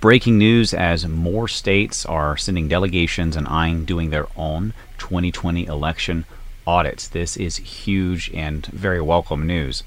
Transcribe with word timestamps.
Breaking 0.00 0.38
news 0.38 0.72
as 0.72 1.06
more 1.06 1.46
states 1.46 2.06
are 2.06 2.34
sending 2.34 2.68
delegations 2.68 3.36
and 3.36 3.46
eyeing 3.46 3.84
doing 3.84 4.08
their 4.08 4.28
own 4.34 4.72
2020 4.96 5.66
election 5.66 6.24
audits. 6.66 7.06
This 7.06 7.36
is 7.36 7.58
huge 7.58 8.30
and 8.32 8.64
very 8.64 9.02
welcome 9.02 9.46
news. 9.46 9.82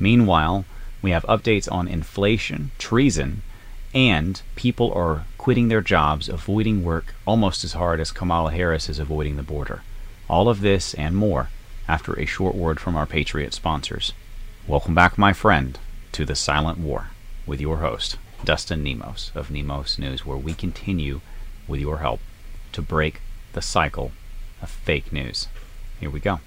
Meanwhile, 0.00 0.64
we 1.02 1.10
have 1.10 1.24
updates 1.24 1.70
on 1.70 1.86
inflation, 1.86 2.70
treason, 2.78 3.42
and 3.92 4.40
people 4.56 4.90
are 4.94 5.26
quitting 5.36 5.68
their 5.68 5.82
jobs, 5.82 6.30
avoiding 6.30 6.82
work 6.82 7.14
almost 7.26 7.62
as 7.62 7.74
hard 7.74 8.00
as 8.00 8.10
Kamala 8.10 8.52
Harris 8.52 8.88
is 8.88 8.98
avoiding 8.98 9.36
the 9.36 9.42
border. 9.42 9.82
All 10.30 10.48
of 10.48 10.62
this 10.62 10.94
and 10.94 11.14
more 11.14 11.50
after 11.86 12.18
a 12.18 12.24
short 12.24 12.54
word 12.54 12.80
from 12.80 12.96
our 12.96 13.04
Patriot 13.04 13.52
sponsors. 13.52 14.14
Welcome 14.66 14.94
back, 14.94 15.18
my 15.18 15.34
friend, 15.34 15.78
to 16.12 16.24
the 16.24 16.34
Silent 16.34 16.78
War 16.78 17.08
with 17.46 17.60
your 17.60 17.78
host, 17.78 18.16
Dustin 18.44 18.82
Nemos 18.82 19.32
of 19.34 19.50
Nemos 19.50 19.98
News, 19.98 20.24
where 20.24 20.36
we 20.36 20.54
continue, 20.54 21.20
with 21.66 21.80
your 21.80 21.98
help, 21.98 22.20
to 22.72 22.82
break 22.82 23.20
the 23.52 23.62
cycle 23.62 24.12
of 24.62 24.70
fake 24.70 25.12
news. 25.12 25.48
Here 26.00 26.10
we 26.10 26.20
go. 26.20 26.40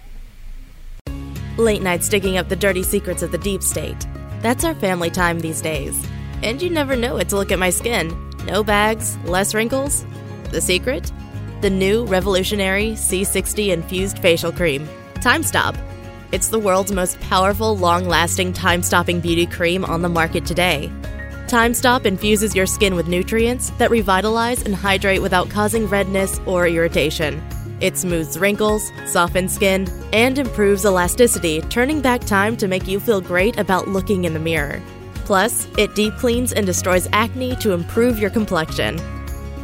Late 1.57 1.81
nights 1.81 2.09
digging 2.09 2.37
up 2.37 2.49
the 2.49 2.55
dirty 2.55 2.83
secrets 2.83 3.21
of 3.21 3.31
the 3.31 3.37
deep 3.37 3.61
state. 3.61 4.07
That's 4.41 4.63
our 4.63 4.75
family 4.75 5.09
time 5.09 5.39
these 5.39 5.61
days. 5.61 6.07
And 6.41 6.61
you 6.61 6.69
never 6.69 6.95
know 6.95 7.17
it 7.17 7.29
to 7.29 7.35
look 7.35 7.51
at 7.51 7.59
my 7.59 7.69
skin. 7.69 8.17
No 8.45 8.63
bags, 8.63 9.17
less 9.25 9.53
wrinkles. 9.53 10.05
The 10.49 10.61
secret? 10.61 11.11
The 11.61 11.69
new 11.69 12.05
revolutionary 12.05 12.91
C60 12.91 13.71
infused 13.71 14.17
facial 14.19 14.51
cream. 14.51 14.89
Time 15.15 15.43
Stop. 15.43 15.75
It's 16.31 16.47
the 16.47 16.57
world's 16.57 16.91
most 16.91 17.19
powerful, 17.19 17.77
long 17.77 18.05
lasting, 18.05 18.53
time 18.53 18.81
stopping 18.81 19.19
beauty 19.19 19.45
cream 19.45 19.83
on 19.83 20.01
the 20.01 20.09
market 20.09 20.45
today. 20.45 20.91
Time 21.51 21.73
Stop 21.73 22.05
infuses 22.05 22.55
your 22.55 22.65
skin 22.65 22.95
with 22.95 23.09
nutrients 23.09 23.71
that 23.71 23.91
revitalize 23.91 24.63
and 24.63 24.73
hydrate 24.73 25.21
without 25.21 25.49
causing 25.49 25.85
redness 25.85 26.39
or 26.45 26.65
irritation. 26.65 27.43
It 27.81 27.97
smooths 27.97 28.37
wrinkles, 28.37 28.89
softens 29.05 29.53
skin, 29.53 29.85
and 30.13 30.39
improves 30.39 30.85
elasticity, 30.85 31.59
turning 31.63 31.99
back 31.99 32.21
time 32.21 32.55
to 32.55 32.69
make 32.69 32.87
you 32.87 33.01
feel 33.01 33.19
great 33.19 33.59
about 33.59 33.89
looking 33.89 34.23
in 34.23 34.33
the 34.33 34.39
mirror. 34.39 34.81
Plus, 35.25 35.67
it 35.77 35.93
deep 35.93 36.15
cleans 36.15 36.53
and 36.53 36.65
destroys 36.65 37.09
acne 37.11 37.57
to 37.57 37.73
improve 37.73 38.17
your 38.17 38.29
complexion. 38.29 38.95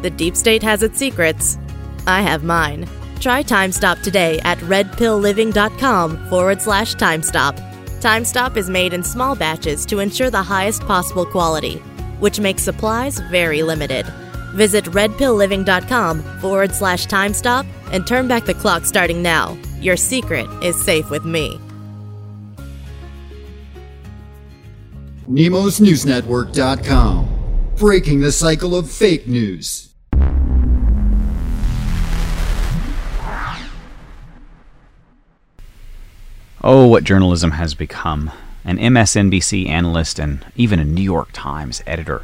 The 0.01 0.09
deep 0.09 0.35
state 0.35 0.63
has 0.63 0.83
its 0.83 0.99
secrets. 0.99 1.57
I 2.05 2.21
have 2.21 2.43
mine. 2.43 2.85
Try 3.21 3.43
Time 3.43 3.71
Stop 3.71 3.99
today 3.99 4.41
at 4.41 4.57
redpillliving.com 4.57 6.27
forward 6.29 6.61
slash 6.61 6.95
time 6.95 7.23
stop. 7.23 7.57
Time 8.01 8.25
Stop 8.25 8.57
is 8.57 8.69
made 8.69 8.93
in 8.93 9.03
small 9.03 9.35
batches 9.35 9.85
to 9.87 9.97
ensure 9.99 10.29
the 10.29 10.43
highest 10.43 10.83
possible 10.83 11.25
quality, 11.25 11.77
which 12.19 12.39
makes 12.39 12.61
supplies 12.61 13.17
very 13.31 13.63
limited. 13.63 14.05
Visit 14.53 14.85
redpillliving.com 14.85 16.21
forward 16.39 16.71
slash 16.73 17.07
time 17.07 17.33
stop 17.33 17.65
and 17.91 18.05
turn 18.05 18.27
back 18.27 18.45
the 18.45 18.53
clock 18.53 18.85
starting 18.85 19.23
now. 19.23 19.57
Your 19.81 19.97
secret 19.97 20.47
is 20.63 20.79
safe 20.83 21.09
with 21.09 21.25
me. 21.25 21.59
NemosNewsNetwork.com. 25.29 27.33
Breaking 27.75 28.21
the 28.21 28.31
cycle 28.31 28.75
of 28.75 28.89
fake 28.89 29.27
news. 29.27 29.86
Oh, 36.69 36.85
what 36.85 37.05
journalism 37.05 37.51
has 37.51 37.73
become. 37.73 38.29
An 38.65 38.77
MSNBC 38.77 39.69
analyst 39.69 40.19
and 40.19 40.45
even 40.57 40.81
a 40.81 40.83
New 40.83 41.01
York 41.01 41.29
Times 41.31 41.81
editor. 41.87 42.23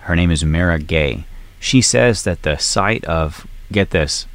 Her 0.00 0.16
name 0.16 0.32
is 0.32 0.44
Mara 0.44 0.80
Gay. 0.80 1.26
She 1.60 1.80
says 1.80 2.24
that 2.24 2.42
the 2.42 2.56
sight 2.56 3.04
of, 3.04 3.46
get 3.70 3.90
this, 3.90 4.26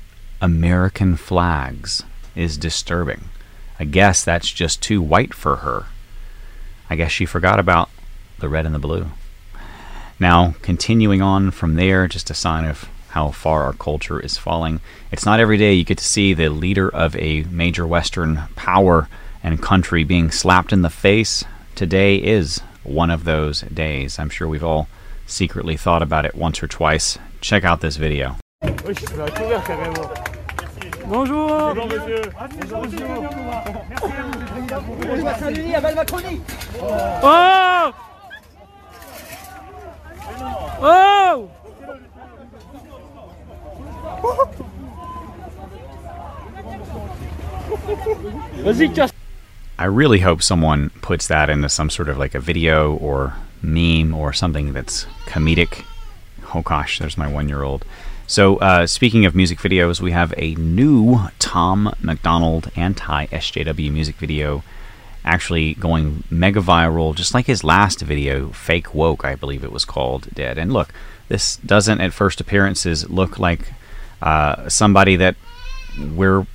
American 0.42 1.18
flags 1.18 2.06
is 2.38 2.58
disturbing. 2.58 3.26
I 3.78 3.84
guess 3.84 4.24
that's 4.24 4.50
just 4.50 4.82
too 4.82 5.02
white 5.02 5.34
for 5.34 5.58
her. 5.58 5.88
I 6.90 6.96
guess 6.96 7.12
she 7.12 7.26
forgot 7.26 7.60
about 7.60 7.90
the 8.38 8.48
red 8.48 8.66
and 8.66 8.74
the 8.74 8.80
blue. 8.80 9.08
Now, 10.22 10.56
continuing 10.62 11.22
on 11.22 11.52
from 11.52 11.76
there, 11.76 12.08
just 12.08 12.30
a 12.30 12.34
sign 12.34 12.64
of 12.64 12.88
how 13.10 13.32
far 13.32 13.64
our 13.64 13.74
culture 13.74 14.22
is 14.22 14.38
falling. 14.38 14.80
It's 15.12 15.26
not 15.26 15.42
every 15.42 15.58
day 15.58 15.74
you 15.74 15.84
get 15.84 15.98
to 15.98 16.04
see 16.06 16.34
the 16.34 16.48
leader 16.48 16.88
of 16.88 17.14
a 17.18 17.44
major 17.52 17.86
Western 17.86 18.44
power 18.56 19.10
and 19.44 19.62
country 19.62 20.04
being 20.04 20.32
slapped 20.32 20.74
in 20.74 20.82
the 20.82 20.90
face. 20.90 21.44
Today 21.76 22.16
is 22.16 22.62
one 22.84 23.10
of 23.10 23.24
those 23.24 23.62
days. 23.62 24.20
I'm 24.20 24.30
sure 24.30 24.48
we've 24.48 24.64
all 24.64 24.88
secretly 25.26 25.78
thought 25.78 26.02
about 26.02 26.26
it 26.26 26.36
once 26.36 26.62
or 26.62 26.68
twice. 26.68 27.18
Check 27.42 27.64
out 27.64 27.82
this 27.82 27.98
video. 27.98 28.38
Bonjour. 31.06 31.76
Oh 37.22 37.94
Oh 40.82 41.50
Vas-y, 48.64 48.88
casse 48.90 49.19
I 49.80 49.86
really 49.86 50.20
hope 50.20 50.44
someone 50.44 50.90
puts 51.02 51.28
that 51.28 51.50
into 51.50 51.70
some 51.70 51.90
sort 51.90 52.10
of 52.10 52.18
like 52.18 52.36
a 52.36 52.40
video 52.42 52.96
or 52.96 53.36
meme 53.62 54.14
or 54.14 54.34
something 54.34 54.74
that's 54.74 55.06
comedic. 55.26 55.86
Oh 56.54 56.62
gosh, 56.62 57.00
there's 57.00 57.18
my 57.18 57.32
one 57.32 57.48
year 57.48 57.64
old. 57.64 57.86
So, 58.28 58.58
uh, 58.58 58.88
speaking 58.88 59.26
of 59.26 59.36
music 59.36 59.60
videos, 59.60 60.02
we 60.02 60.12
have 60.12 60.34
a 60.36 60.54
new 60.56 61.30
Tom 61.40 61.96
MacDonald 62.02 62.70
anti 62.76 63.28
SJW 63.28 63.90
music 63.90 64.18
video 64.18 64.64
actually 65.24 65.76
going 65.76 66.26
mega 66.30 66.60
viral, 66.60 67.16
just 67.16 67.34
like 67.34 67.46
his 67.46 67.64
last 67.64 68.02
video, 68.02 68.50
Fake 68.50 68.94
Woke, 68.94 69.24
I 69.24 69.36
believe 69.36 69.64
it 69.64 69.72
was 69.72 69.86
called, 69.86 70.28
did. 70.34 70.58
And 70.58 70.74
look, 70.74 70.94
this 71.30 71.56
doesn't 71.56 72.02
at 72.02 72.12
first 72.12 72.42
appearances 72.42 73.10
look 73.10 73.40
like 73.40 73.72
uh, 74.22 74.68
somebody 74.68 75.16
that 75.16 75.38
we're 75.98 76.46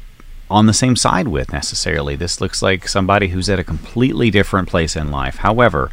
on 0.51 0.67
the 0.67 0.73
same 0.73 0.97
side 0.97 1.29
with 1.29 1.53
necessarily. 1.53 2.17
This 2.17 2.41
looks 2.41 2.63
like 2.63 2.89
somebody 2.89 3.29
who's 3.29 3.49
at 3.49 3.59
a 3.59 3.65
completely 3.65 4.31
different 4.31 4.69
place 4.69 4.97
in 4.97 5.11
life. 5.11 5.37
However, 5.37 5.91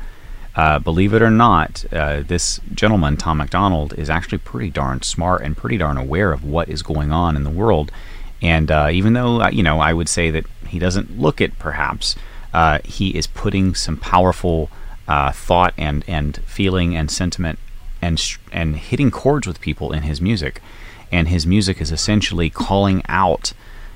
uh, 0.56 0.79
believe 0.79 1.13
it 1.13 1.22
or 1.22 1.29
not, 1.29 1.85
uh, 1.94 2.23
this 2.28 2.59
gentleman, 2.73 3.16
Tom 3.16 3.38
MacDonald, 3.38 3.94
is 3.97 4.09
actually 4.09 4.40
pretty 4.40 4.69
darn 4.69 5.01
smart 5.01 5.41
and 5.41 5.56
pretty 5.56 5.78
darn 5.78 5.97
aware 5.97 6.34
of 6.34 6.44
what 6.44 6.67
is 6.67 6.81
going 6.81 7.11
on 7.11 7.35
in 7.35 7.44
the 7.44 7.50
world. 7.50 7.91
And 8.41 8.69
uh, 8.69 8.90
even 8.91 9.13
though, 9.13 9.41
uh, 9.41 9.50
you 9.50 9.63
know, 9.63 9.79
I 9.79 9.94
would 9.94 10.09
say 10.09 10.29
that 10.31 10.45
he 10.67 10.79
doesn't 10.79 11.19
look 11.19 11.40
it 11.40 11.57
perhaps, 11.57 12.16
uh, 12.53 12.79
he 12.84 13.16
is 13.16 13.28
putting 13.28 13.75
some 13.75 13.95
powerful 13.95 14.69
uh, 15.07 15.31
thought 15.31 15.73
and, 15.78 16.03
and 16.07 16.38
feeling 16.40 16.95
and 16.95 17.09
sentiment 17.09 17.59
and, 18.01 18.22
and 18.51 18.75
hitting 18.75 19.11
chords 19.11 19.47
with 19.47 19.61
people 19.61 19.94
in 19.94 20.03
his 20.03 20.19
music. 20.19 20.61
And 21.13 21.29
his 21.29 21.45
music 21.45 21.79
is 21.79 21.91
essentially 21.91 22.50
calling 22.50 23.03
out 23.07 23.53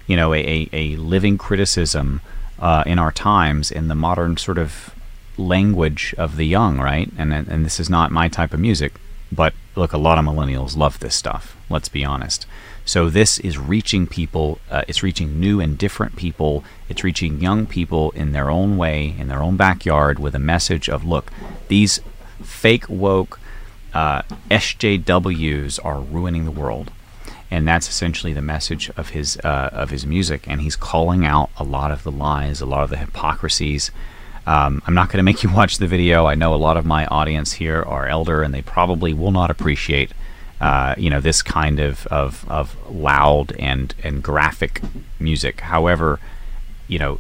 you 0.07 0.15
know, 0.15 0.33
a, 0.33 0.69
a 0.71 0.95
living 0.95 1.37
criticism 1.37 2.21
uh, 2.59 2.83
in 2.85 2.99
our 2.99 3.11
times 3.11 3.71
in 3.71 3.87
the 3.87 3.95
modern 3.95 4.37
sort 4.37 4.57
of 4.57 4.95
language 5.37 6.15
of 6.17 6.37
the 6.37 6.45
young, 6.45 6.79
right? 6.79 7.11
And 7.17 7.33
and 7.33 7.65
this 7.65 7.79
is 7.79 7.89
not 7.89 8.11
my 8.11 8.27
type 8.29 8.53
of 8.53 8.59
music, 8.59 8.93
but 9.31 9.53
look, 9.75 9.93
a 9.93 9.97
lot 9.97 10.17
of 10.17 10.25
millennials 10.25 10.77
love 10.77 10.99
this 10.99 11.15
stuff. 11.15 11.57
Let's 11.69 11.89
be 11.89 12.05
honest. 12.05 12.45
So 12.85 13.09
this 13.09 13.39
is 13.39 13.57
reaching 13.57 14.05
people. 14.05 14.59
Uh, 14.69 14.83
it's 14.87 15.01
reaching 15.01 15.39
new 15.39 15.59
and 15.59 15.77
different 15.77 16.15
people. 16.15 16.63
It's 16.87 17.03
reaching 17.03 17.41
young 17.41 17.65
people 17.65 18.11
in 18.11 18.31
their 18.31 18.49
own 18.49 18.77
way, 18.77 19.15
in 19.17 19.27
their 19.27 19.41
own 19.41 19.57
backyard, 19.57 20.19
with 20.19 20.35
a 20.35 20.39
message 20.39 20.87
of 20.87 21.03
look, 21.03 21.31
these 21.67 21.99
fake 22.43 22.87
woke 22.87 23.39
uh, 23.93 24.21
SJWs 24.51 25.83
are 25.83 25.99
ruining 25.99 26.45
the 26.45 26.51
world 26.51 26.91
and 27.51 27.67
that's 27.67 27.87
essentially 27.87 28.33
the 28.33 28.41
message 28.41 28.89
of 28.97 29.09
his 29.09 29.37
uh, 29.37 29.69
of 29.71 29.89
his 29.89 30.05
music. 30.05 30.47
And 30.47 30.61
he's 30.61 30.75
calling 30.75 31.25
out 31.25 31.49
a 31.57 31.63
lot 31.63 31.91
of 31.91 32.03
the 32.03 32.11
lies, 32.11 32.61
a 32.61 32.65
lot 32.65 32.83
of 32.83 32.89
the 32.89 32.97
hypocrisies. 32.97 33.91
Um, 34.47 34.81
I'm 34.85 34.93
not 34.93 35.09
going 35.09 35.17
to 35.17 35.23
make 35.23 35.43
you 35.43 35.49
watch 35.53 35.77
the 35.77 35.87
video. 35.87 36.25
I 36.25 36.35
know 36.35 36.53
a 36.53 36.57
lot 36.57 36.77
of 36.77 36.85
my 36.85 37.05
audience 37.07 37.53
here 37.53 37.81
are 37.83 38.07
elder, 38.07 38.41
and 38.41 38.53
they 38.53 38.61
probably 38.61 39.13
will 39.13 39.31
not 39.31 39.49
appreciate, 39.49 40.11
uh, 40.61 40.95
you 40.97 41.09
know, 41.09 41.19
this 41.19 41.41
kind 41.41 41.79
of, 41.79 42.07
of 42.07 42.45
of 42.49 42.75
loud 42.91 43.53
and 43.59 43.93
and 44.03 44.23
graphic 44.23 44.81
music. 45.19 45.61
However, 45.61 46.19
you 46.87 46.99
know, 46.99 47.19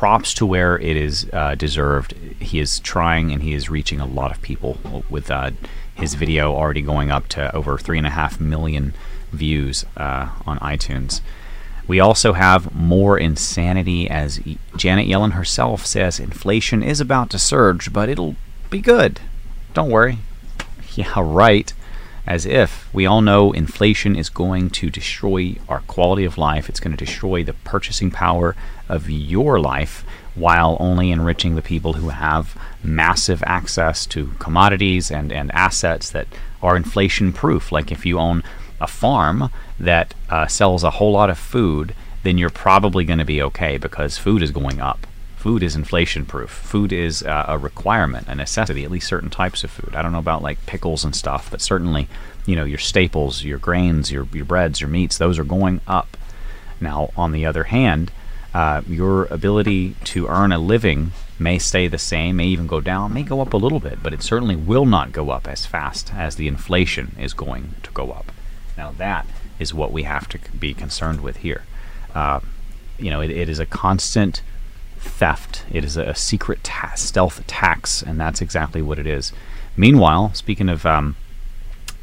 props 0.00 0.32
to 0.32 0.46
where 0.46 0.78
it 0.78 0.96
is 0.96 1.28
uh, 1.34 1.54
deserved. 1.54 2.12
He 2.40 2.58
is 2.58 2.80
trying, 2.80 3.32
and 3.32 3.42
he 3.42 3.52
is 3.52 3.68
reaching 3.68 4.00
a 4.00 4.06
lot 4.06 4.30
of 4.34 4.40
people 4.40 4.78
with 5.10 5.30
uh, 5.30 5.50
his 5.94 6.14
video 6.14 6.54
already 6.54 6.80
going 6.80 7.10
up 7.10 7.28
to 7.28 7.54
over 7.54 7.76
three 7.76 7.98
and 7.98 8.06
a 8.06 8.10
half 8.10 8.40
million 8.40 8.94
views 9.30 9.84
uh, 9.98 10.30
on 10.46 10.58
iTunes. 10.60 11.20
We 11.86 12.00
also 12.00 12.32
have 12.32 12.74
more 12.74 13.18
insanity 13.18 14.08
as 14.08 14.40
Janet 14.74 15.06
Yellen 15.06 15.32
herself 15.32 15.84
says 15.84 16.18
inflation 16.18 16.82
is 16.82 17.02
about 17.02 17.28
to 17.28 17.38
surge, 17.38 17.92
but 17.92 18.08
it'll 18.08 18.36
be 18.70 18.80
good. 18.80 19.20
Don't 19.74 19.90
worry. 19.90 20.16
yeah, 20.94 21.12
right. 21.18 21.74
As 22.30 22.46
if 22.46 22.88
we 22.94 23.06
all 23.06 23.22
know 23.22 23.50
inflation 23.50 24.14
is 24.14 24.28
going 24.28 24.70
to 24.70 24.88
destroy 24.88 25.56
our 25.68 25.80
quality 25.80 26.24
of 26.24 26.38
life. 26.38 26.68
It's 26.68 26.78
going 26.78 26.96
to 26.96 27.04
destroy 27.04 27.42
the 27.42 27.54
purchasing 27.54 28.12
power 28.12 28.54
of 28.88 29.10
your 29.10 29.58
life 29.58 30.04
while 30.36 30.76
only 30.78 31.10
enriching 31.10 31.56
the 31.56 31.60
people 31.60 31.94
who 31.94 32.10
have 32.10 32.56
massive 32.84 33.42
access 33.46 34.06
to 34.06 34.30
commodities 34.38 35.10
and, 35.10 35.32
and 35.32 35.50
assets 35.50 36.08
that 36.10 36.28
are 36.62 36.76
inflation 36.76 37.32
proof. 37.32 37.72
Like 37.72 37.90
if 37.90 38.06
you 38.06 38.20
own 38.20 38.44
a 38.80 38.86
farm 38.86 39.50
that 39.80 40.14
uh, 40.28 40.46
sells 40.46 40.84
a 40.84 40.90
whole 40.90 41.10
lot 41.10 41.30
of 41.30 41.36
food, 41.36 41.96
then 42.22 42.38
you're 42.38 42.48
probably 42.48 43.04
going 43.04 43.18
to 43.18 43.24
be 43.24 43.42
okay 43.42 43.76
because 43.76 44.18
food 44.18 44.40
is 44.40 44.52
going 44.52 44.80
up. 44.80 45.04
Food 45.40 45.62
is 45.62 45.74
inflation 45.74 46.26
proof. 46.26 46.50
Food 46.50 46.92
is 46.92 47.22
uh, 47.22 47.46
a 47.48 47.56
requirement, 47.56 48.28
a 48.28 48.34
necessity, 48.34 48.84
at 48.84 48.90
least 48.90 49.08
certain 49.08 49.30
types 49.30 49.64
of 49.64 49.70
food. 49.70 49.94
I 49.96 50.02
don't 50.02 50.12
know 50.12 50.18
about 50.18 50.42
like 50.42 50.66
pickles 50.66 51.02
and 51.02 51.16
stuff, 51.16 51.50
but 51.50 51.62
certainly, 51.62 52.08
you 52.44 52.54
know, 52.54 52.64
your 52.64 52.78
staples, 52.78 53.42
your 53.42 53.56
grains, 53.56 54.12
your, 54.12 54.28
your 54.34 54.44
breads, 54.44 54.82
your 54.82 54.90
meats, 54.90 55.16
those 55.16 55.38
are 55.38 55.44
going 55.44 55.80
up. 55.86 56.18
Now, 56.78 57.08
on 57.16 57.32
the 57.32 57.46
other 57.46 57.64
hand, 57.64 58.12
uh, 58.52 58.82
your 58.86 59.24
ability 59.30 59.94
to 60.04 60.26
earn 60.26 60.52
a 60.52 60.58
living 60.58 61.12
may 61.38 61.58
stay 61.58 61.88
the 61.88 61.96
same, 61.96 62.36
may 62.36 62.44
even 62.48 62.66
go 62.66 62.82
down, 62.82 63.14
may 63.14 63.22
go 63.22 63.40
up 63.40 63.54
a 63.54 63.56
little 63.56 63.80
bit, 63.80 64.02
but 64.02 64.12
it 64.12 64.22
certainly 64.22 64.56
will 64.56 64.84
not 64.84 65.10
go 65.10 65.30
up 65.30 65.48
as 65.48 65.64
fast 65.64 66.12
as 66.12 66.36
the 66.36 66.48
inflation 66.48 67.16
is 67.18 67.32
going 67.32 67.76
to 67.82 67.90
go 67.92 68.10
up. 68.10 68.30
Now, 68.76 68.92
that 68.98 69.26
is 69.58 69.72
what 69.72 69.90
we 69.90 70.02
have 70.02 70.28
to 70.28 70.38
be 70.50 70.74
concerned 70.74 71.22
with 71.22 71.38
here. 71.38 71.62
Uh, 72.14 72.40
you 72.98 73.08
know, 73.08 73.22
it, 73.22 73.30
it 73.30 73.48
is 73.48 73.58
a 73.58 73.64
constant 73.64 74.42
theft. 75.00 75.64
It 75.70 75.84
is 75.84 75.96
a, 75.96 76.14
secret 76.14 76.62
ta- 76.62 76.94
stealth 76.94 77.46
tax, 77.46 78.02
and 78.02 78.20
that's 78.20 78.40
exactly 78.40 78.82
what 78.82 78.98
it 78.98 79.06
is. 79.06 79.32
Meanwhile, 79.76 80.34
speaking 80.34 80.68
of 80.68 80.84
um, 80.86 81.16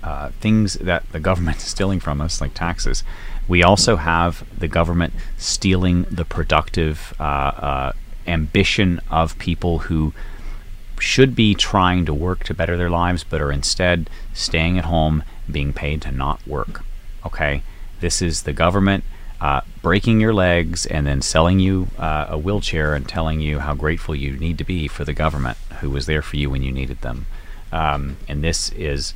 uh, 0.04 0.30
things 0.42 0.76
that 0.76 1.10
the 1.12 1.20
government 1.20 1.58
is 1.64 1.64
stealing 1.64 2.00
from 2.00 2.22
us, 2.22 2.42
like 2.42 2.54
taxes, 2.54 3.04
we 3.48 3.64
also 3.64 3.96
have 3.96 4.44
the 4.58 4.68
government 4.68 5.14
stealing 5.38 6.04
the 6.10 6.26
productive 6.26 7.14
uh, 7.20 7.24
uh, 7.24 7.94
ambition 8.26 9.00
of 9.10 9.38
people 9.38 9.80
who 9.80 10.14
should 11.00 11.36
be 11.36 11.54
trying 11.54 12.06
to 12.06 12.14
work 12.14 12.44
to 12.44 12.54
better 12.54 12.76
their 12.76 12.90
lives, 12.90 13.24
but 13.24 13.42
are 13.42 13.52
instead 13.52 14.10
staying 14.34 14.78
at 14.78 14.86
home, 14.86 15.24
being 15.50 15.72
paid 15.72 16.02
to 16.02 16.12
not 16.12 16.46
work. 16.48 16.84
Okay? 17.26 17.62
This 18.00 18.22
is 18.22 18.44
the 18.44 18.54
government 18.54 19.04
uh, 19.40 19.62
breaking 19.82 20.20
your 20.20 20.34
legs 20.34 20.86
and 20.86 21.06
then 21.06 21.22
selling 21.22 21.60
you 21.60 21.88
uh, 21.98 22.26
a 22.30 22.38
wheelchair 22.38 22.96
and 22.96 23.08
telling 23.08 23.40
you 23.40 23.60
how 23.60 23.74
grateful 23.76 24.16
you 24.16 24.36
need 24.38 24.58
to 24.58 24.64
be 24.64 24.88
for 24.88 25.06
the 25.06 25.14
government 25.14 25.58
who 25.82 25.90
was 25.90 26.06
there 26.08 26.22
for 26.22 26.38
you 26.38 26.50
when 26.50 26.64
you 26.64 26.72
needed 26.72 27.02
them. 27.02 27.28
Um, 27.72 28.18
and 28.28 28.44
this 28.44 28.72
is, 28.72 29.14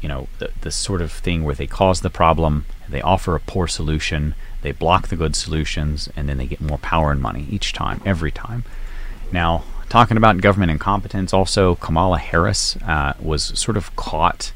you 0.00 0.08
know, 0.08 0.28
the, 0.38 0.50
the 0.60 0.70
sort 0.70 1.00
of 1.00 1.10
thing 1.10 1.42
where 1.42 1.54
they 1.54 1.66
cause 1.66 2.02
the 2.02 2.10
problem, 2.10 2.66
they 2.88 3.00
offer 3.00 3.34
a 3.34 3.40
poor 3.40 3.66
solution, 3.66 4.34
they 4.62 4.72
block 4.72 5.08
the 5.08 5.16
good 5.16 5.34
solutions, 5.34 6.10
and 6.16 6.28
then 6.28 6.36
they 6.36 6.46
get 6.46 6.60
more 6.60 6.78
power 6.78 7.10
and 7.10 7.22
money 7.22 7.46
each 7.50 7.72
time, 7.72 8.02
every 8.04 8.30
time. 8.30 8.64
Now, 9.32 9.64
talking 9.88 10.16
about 10.16 10.40
government 10.40 10.70
incompetence, 10.70 11.32
also 11.32 11.76
Kamala 11.76 12.18
Harris 12.18 12.76
uh, 12.78 13.14
was 13.20 13.58
sort 13.58 13.76
of 13.76 13.94
caught. 13.96 14.52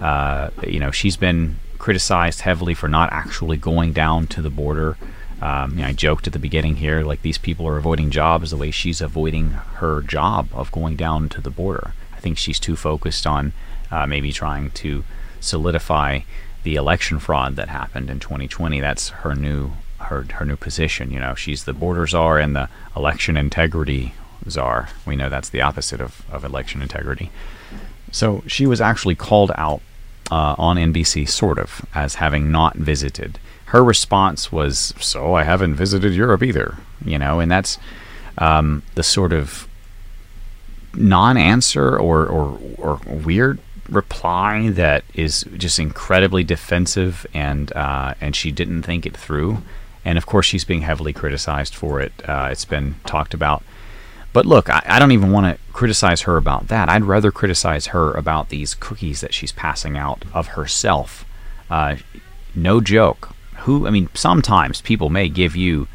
Uh, 0.00 0.50
you 0.66 0.80
know, 0.80 0.90
she's 0.90 1.16
been 1.16 1.56
criticized 1.88 2.42
heavily 2.42 2.74
for 2.74 2.86
not 2.86 3.10
actually 3.14 3.56
going 3.56 3.94
down 3.94 4.26
to 4.26 4.42
the 4.42 4.50
border. 4.50 4.98
Um, 5.40 5.70
you 5.70 5.76
know, 5.78 5.86
I 5.88 5.94
joked 5.94 6.26
at 6.26 6.34
the 6.34 6.38
beginning 6.38 6.76
here, 6.76 7.02
like 7.02 7.22
these 7.22 7.38
people 7.38 7.66
are 7.66 7.78
avoiding 7.78 8.10
jobs 8.10 8.50
the 8.50 8.58
way 8.58 8.70
she's 8.70 9.00
avoiding 9.00 9.52
her 9.76 10.02
job 10.02 10.50
of 10.52 10.70
going 10.70 10.96
down 10.96 11.30
to 11.30 11.40
the 11.40 11.48
border. 11.48 11.94
I 12.14 12.20
think 12.20 12.36
she's 12.36 12.60
too 12.60 12.76
focused 12.76 13.26
on 13.26 13.54
uh, 13.90 14.06
maybe 14.06 14.32
trying 14.32 14.70
to 14.72 15.02
solidify 15.40 16.20
the 16.62 16.74
election 16.74 17.20
fraud 17.20 17.56
that 17.56 17.70
happened 17.70 18.10
in 18.10 18.20
2020. 18.20 18.80
That's 18.80 19.08
her 19.24 19.34
new 19.34 19.70
her 19.98 20.26
her 20.34 20.44
new 20.44 20.56
position. 20.56 21.10
You 21.10 21.20
know, 21.20 21.34
she's 21.34 21.64
the 21.64 21.72
border 21.72 22.06
czar 22.06 22.38
and 22.38 22.54
the 22.54 22.68
election 22.94 23.38
integrity 23.38 24.12
czar. 24.46 24.90
We 25.06 25.16
know 25.16 25.30
that's 25.30 25.48
the 25.48 25.62
opposite 25.62 26.02
of, 26.02 26.22
of 26.30 26.44
election 26.44 26.82
integrity. 26.82 27.30
So 28.12 28.44
she 28.46 28.66
was 28.66 28.82
actually 28.82 29.14
called 29.14 29.52
out 29.54 29.80
uh, 30.30 30.54
on 30.58 30.76
NBC, 30.76 31.28
sort 31.28 31.58
of, 31.58 31.84
as 31.94 32.16
having 32.16 32.50
not 32.50 32.76
visited. 32.76 33.38
Her 33.66 33.84
response 33.84 34.50
was, 34.50 34.94
"So 35.00 35.34
I 35.34 35.44
haven't 35.44 35.74
visited 35.74 36.14
Europe 36.14 36.42
either," 36.42 36.76
you 37.04 37.18
know, 37.18 37.40
and 37.40 37.50
that's 37.50 37.78
um, 38.38 38.82
the 38.94 39.02
sort 39.02 39.32
of 39.32 39.68
non-answer 40.94 41.96
or, 41.98 42.26
or 42.26 42.58
or 42.78 43.00
weird 43.06 43.58
reply 43.88 44.70
that 44.70 45.04
is 45.14 45.44
just 45.56 45.78
incredibly 45.78 46.44
defensive, 46.44 47.26
and 47.34 47.72
uh, 47.72 48.14
and 48.20 48.34
she 48.34 48.50
didn't 48.50 48.82
think 48.82 49.06
it 49.06 49.16
through. 49.16 49.58
And 50.04 50.16
of 50.16 50.26
course, 50.26 50.46
she's 50.46 50.64
being 50.64 50.82
heavily 50.82 51.12
criticized 51.12 51.74
for 51.74 52.00
it. 52.00 52.12
Uh, 52.26 52.48
it's 52.50 52.64
been 52.64 52.94
talked 53.04 53.34
about 53.34 53.62
but 54.32 54.46
look, 54.46 54.68
I, 54.68 54.82
I 54.86 54.98
don't 54.98 55.12
even 55.12 55.32
want 55.32 55.46
to 55.46 55.72
criticize 55.72 56.22
her 56.22 56.36
about 56.36 56.68
that. 56.68 56.88
I'd 56.88 57.04
rather 57.04 57.30
criticize 57.30 57.86
her 57.88 58.12
about 58.12 58.48
these 58.48 58.74
cookies 58.74 59.20
that 59.20 59.34
she's 59.34 59.52
passing 59.52 59.96
out 59.96 60.24
of 60.32 60.48
herself. 60.48 61.24
Uh, 61.70 61.96
no 62.54 62.80
joke. 62.80 63.30
Who? 63.60 63.86
I 63.86 63.90
mean, 63.90 64.08
sometimes 64.14 64.80
people 64.80 65.08
may 65.08 65.28
give 65.28 65.56
you 65.56 65.88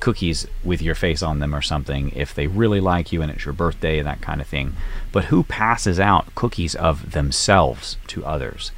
cookies 0.00 0.46
with 0.64 0.80
your 0.80 0.94
face 0.94 1.22
on 1.22 1.38
them 1.38 1.54
or 1.54 1.60
something 1.60 2.10
if 2.16 2.34
they 2.34 2.46
really 2.46 2.80
like 2.80 3.12
you 3.12 3.20
and 3.22 3.30
it's 3.30 3.44
your 3.44 3.52
birthday 3.52 3.98
and 3.98 4.06
that 4.06 4.22
kind 4.22 4.40
of 4.40 4.46
thing. 4.46 4.74
But 5.12 5.26
who 5.26 5.44
passes 5.44 6.00
out 6.00 6.34
cookies 6.34 6.74
of 6.74 7.12
themselves 7.12 7.98
to 8.08 8.24
others? 8.24 8.72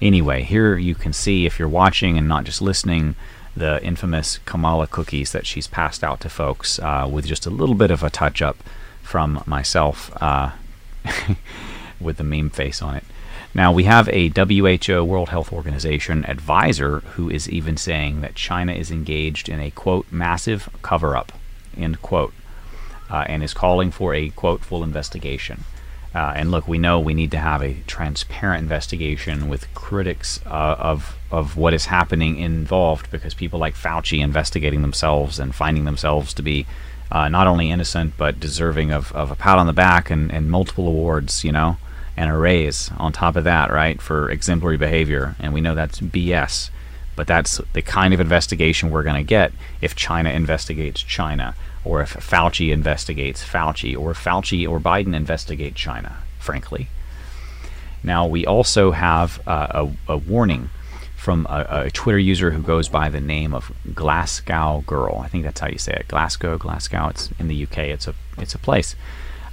Anyway, 0.00 0.42
here 0.42 0.76
you 0.76 0.94
can 0.94 1.12
see 1.12 1.46
if 1.46 1.58
you're 1.58 1.68
watching 1.68 2.18
and 2.18 2.28
not 2.28 2.44
just 2.44 2.60
listening 2.60 3.16
the 3.56 3.82
infamous 3.82 4.38
Kamala 4.44 4.86
cookies 4.86 5.32
that 5.32 5.46
she's 5.46 5.66
passed 5.66 6.04
out 6.04 6.20
to 6.20 6.28
folks 6.28 6.78
uh, 6.78 7.08
with 7.10 7.26
just 7.26 7.46
a 7.46 7.50
little 7.50 7.74
bit 7.74 7.90
of 7.90 8.02
a 8.02 8.10
touch 8.10 8.42
up 8.42 8.58
from 9.02 9.42
myself 9.46 10.10
uh, 10.22 10.50
with 12.00 12.18
the 12.18 12.24
meme 12.24 12.50
face 12.50 12.82
on 12.82 12.94
it. 12.94 13.04
Now, 13.54 13.72
we 13.72 13.84
have 13.84 14.08
a 14.10 14.28
WHO, 14.28 15.02
World 15.02 15.30
Health 15.30 15.50
Organization 15.50 16.26
advisor 16.26 17.00
who 17.00 17.30
is 17.30 17.48
even 17.48 17.78
saying 17.78 18.20
that 18.20 18.34
China 18.34 18.72
is 18.72 18.90
engaged 18.90 19.48
in 19.48 19.60
a 19.60 19.70
quote, 19.70 20.06
massive 20.10 20.68
cover 20.82 21.16
up, 21.16 21.32
end 21.74 22.02
quote, 22.02 22.34
uh, 23.08 23.24
and 23.26 23.42
is 23.42 23.54
calling 23.54 23.90
for 23.90 24.12
a 24.12 24.28
quote, 24.30 24.60
full 24.60 24.84
investigation. 24.84 25.64
Uh, 26.16 26.32
and 26.34 26.50
look, 26.50 26.66
we 26.66 26.78
know 26.78 26.98
we 26.98 27.12
need 27.12 27.30
to 27.30 27.38
have 27.38 27.60
a 27.62 27.76
transparent 27.86 28.62
investigation 28.62 29.50
with 29.50 29.72
critics 29.74 30.40
uh, 30.46 30.76
of 30.78 31.14
of 31.30 31.58
what 31.58 31.74
is 31.74 31.84
happening 31.86 32.38
involved, 32.38 33.10
because 33.10 33.34
people 33.34 33.58
like 33.58 33.74
Fauci 33.74 34.20
investigating 34.20 34.80
themselves 34.80 35.38
and 35.38 35.54
finding 35.54 35.84
themselves 35.84 36.32
to 36.32 36.40
be 36.40 36.66
uh, 37.12 37.28
not 37.28 37.46
only 37.46 37.70
innocent 37.70 38.14
but 38.16 38.40
deserving 38.40 38.92
of, 38.92 39.12
of 39.12 39.30
a 39.30 39.36
pat 39.36 39.58
on 39.58 39.66
the 39.66 39.74
back 39.74 40.08
and, 40.08 40.32
and 40.32 40.50
multiple 40.50 40.88
awards, 40.88 41.44
you 41.44 41.52
know, 41.52 41.76
and 42.16 42.30
a 42.30 42.34
raise 42.34 42.90
on 42.96 43.12
top 43.12 43.36
of 43.36 43.44
that, 43.44 43.70
right, 43.70 44.00
for 44.00 44.30
exemplary 44.30 44.78
behavior. 44.78 45.36
And 45.38 45.52
we 45.52 45.60
know 45.60 45.74
that's 45.74 46.00
BS, 46.00 46.70
but 47.14 47.26
that's 47.26 47.60
the 47.74 47.82
kind 47.82 48.14
of 48.14 48.20
investigation 48.20 48.90
we're 48.90 49.02
going 49.02 49.16
to 49.16 49.22
get 49.22 49.52
if 49.82 49.94
China 49.94 50.30
investigates 50.30 51.02
China 51.02 51.54
or 51.86 52.02
if 52.02 52.14
Fauci 52.14 52.72
investigates 52.72 53.44
Fauci, 53.44 53.96
or 53.96 54.12
Fauci 54.12 54.68
or 54.68 54.80
Biden 54.80 55.14
investigate 55.14 55.74
China, 55.74 56.18
frankly. 56.38 56.88
Now, 58.02 58.26
we 58.26 58.44
also 58.44 58.90
have 58.90 59.40
uh, 59.46 59.86
a, 60.08 60.12
a, 60.12 60.16
warning 60.16 60.70
from 61.16 61.46
a, 61.48 61.84
a, 61.86 61.90
Twitter 61.90 62.18
user 62.18 62.50
who 62.50 62.62
goes 62.62 62.88
by 62.88 63.08
the 63.08 63.20
name 63.20 63.54
of 63.54 63.72
Glasgow 63.94 64.84
Girl. 64.86 65.18
I 65.18 65.28
think 65.28 65.44
that's 65.44 65.60
how 65.60 65.68
you 65.68 65.78
say 65.78 65.92
it. 65.92 66.08
Glasgow, 66.08 66.58
Glasgow. 66.58 67.08
It's 67.08 67.30
in 67.38 67.48
the 67.48 67.62
UK. 67.64 67.78
It's 67.78 68.06
a 68.06 68.14
it's 68.38 68.54
a 68.54 68.58
place. 68.58 68.94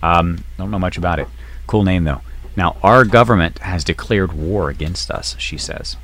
Um, 0.04 0.44
don't 0.58 0.70
know 0.70 0.80
much 0.80 0.98
about 0.98 1.20
it. 1.20 1.28
Cool 1.66 1.84
name 1.84 2.04
though. 2.04 2.22
Now, 2.56 2.76
our 2.84 3.06
government 3.06 3.60
has 3.60 3.84
declared 3.84 4.34
war 4.34 4.70
against 4.70 5.10
us. 5.10 5.36
She 5.40 5.58
says 5.58 5.98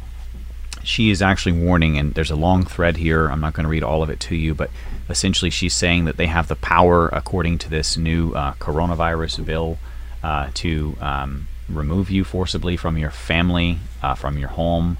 she 0.83 1.09
is 1.09 1.21
actually 1.21 1.53
warning, 1.53 1.97
and 1.97 2.13
there's 2.13 2.31
a 2.31 2.35
long 2.35 2.63
thread 2.65 2.97
here. 2.97 3.27
I'm 3.27 3.41
not 3.41 3.53
going 3.53 3.65
to 3.65 3.69
read 3.69 3.83
all 3.83 4.03
of 4.03 4.09
it 4.09 4.19
to 4.21 4.35
you, 4.35 4.53
but 4.53 4.69
essentially 5.09 5.49
she's 5.49 5.73
saying 5.73 6.05
that 6.05 6.17
they 6.17 6.27
have 6.27 6.47
the 6.47 6.55
power, 6.55 7.09
according 7.09 7.57
to 7.59 7.69
this 7.69 7.97
new 7.97 8.33
uh, 8.33 8.53
coronavirus 8.53 9.45
bill, 9.45 9.77
uh, 10.23 10.49
to 10.55 10.95
um, 11.01 11.47
remove 11.67 12.09
you 12.09 12.23
forcibly 12.23 12.77
from 12.77 12.97
your 12.97 13.11
family, 13.11 13.79
uh, 14.01 14.15
from 14.15 14.37
your 14.37 14.49
home, 14.49 14.97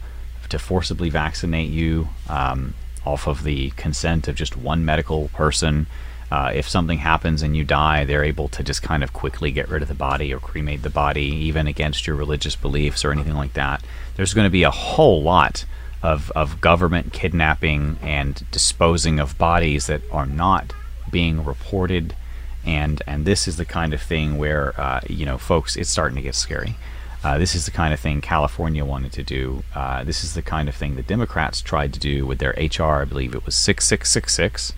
to 0.49 0.59
forcibly 0.59 1.09
vaccinate 1.09 1.69
you 1.69 2.09
um, 2.27 2.73
off 3.05 3.27
of 3.27 3.43
the 3.43 3.69
consent 3.71 4.27
of 4.27 4.35
just 4.35 4.57
one 4.57 4.83
medical 4.83 5.29
person. 5.29 5.87
Uh, 6.31 6.51
if 6.53 6.69
something 6.69 6.99
happens 6.99 7.41
and 7.41 7.57
you 7.57 7.63
die, 7.63 8.05
they're 8.05 8.23
able 8.23 8.47
to 8.49 8.63
just 8.63 8.83
kind 8.83 9.03
of 9.03 9.13
quickly 9.13 9.51
get 9.51 9.67
rid 9.69 9.81
of 9.81 9.87
the 9.87 9.95
body 9.95 10.33
or 10.33 10.39
cremate 10.39 10.83
the 10.83 10.89
body, 10.89 11.21
even 11.21 11.67
against 11.67 12.05
your 12.05 12.15
religious 12.15 12.55
beliefs 12.55 13.03
or 13.03 13.11
anything 13.11 13.33
like 13.33 13.53
that. 13.53 13.83
There's 14.15 14.33
going 14.33 14.45
to 14.45 14.51
be 14.51 14.63
a 14.63 14.71
whole 14.71 15.23
lot 15.23 15.65
of, 16.03 16.31
of 16.35 16.61
government 16.61 17.13
kidnapping 17.13 17.97
and 18.01 18.43
disposing 18.51 19.19
of 19.19 19.37
bodies 19.37 19.87
that 19.87 20.01
are 20.11 20.27
not 20.27 20.73
being 21.09 21.43
reported. 21.43 22.15
And, 22.63 23.01
and 23.07 23.25
this 23.25 23.47
is 23.47 23.57
the 23.57 23.65
kind 23.65 23.93
of 23.93 24.01
thing 24.01 24.37
where, 24.37 24.79
uh, 24.79 25.01
you 25.09 25.25
know, 25.25 25.39
folks, 25.39 25.75
it's 25.75 25.89
starting 25.89 26.15
to 26.17 26.21
get 26.21 26.35
scary. 26.35 26.75
Uh, 27.23 27.37
this 27.37 27.55
is 27.55 27.65
the 27.65 27.71
kind 27.71 27.93
of 27.93 27.99
thing 27.99 28.21
California 28.21 28.85
wanted 28.85 29.11
to 29.13 29.23
do. 29.23 29.63
Uh, 29.75 30.03
this 30.03 30.23
is 30.23 30.35
the 30.35 30.41
kind 30.41 30.69
of 30.69 30.75
thing 30.75 30.95
the 30.95 31.01
Democrats 31.03 31.59
tried 31.59 31.91
to 31.93 31.99
do 31.99 32.25
with 32.25 32.37
their 32.39 32.51
HR. 32.51 33.01
I 33.01 33.05
believe 33.05 33.33
it 33.33 33.45
was 33.45 33.55
6666, 33.55 34.73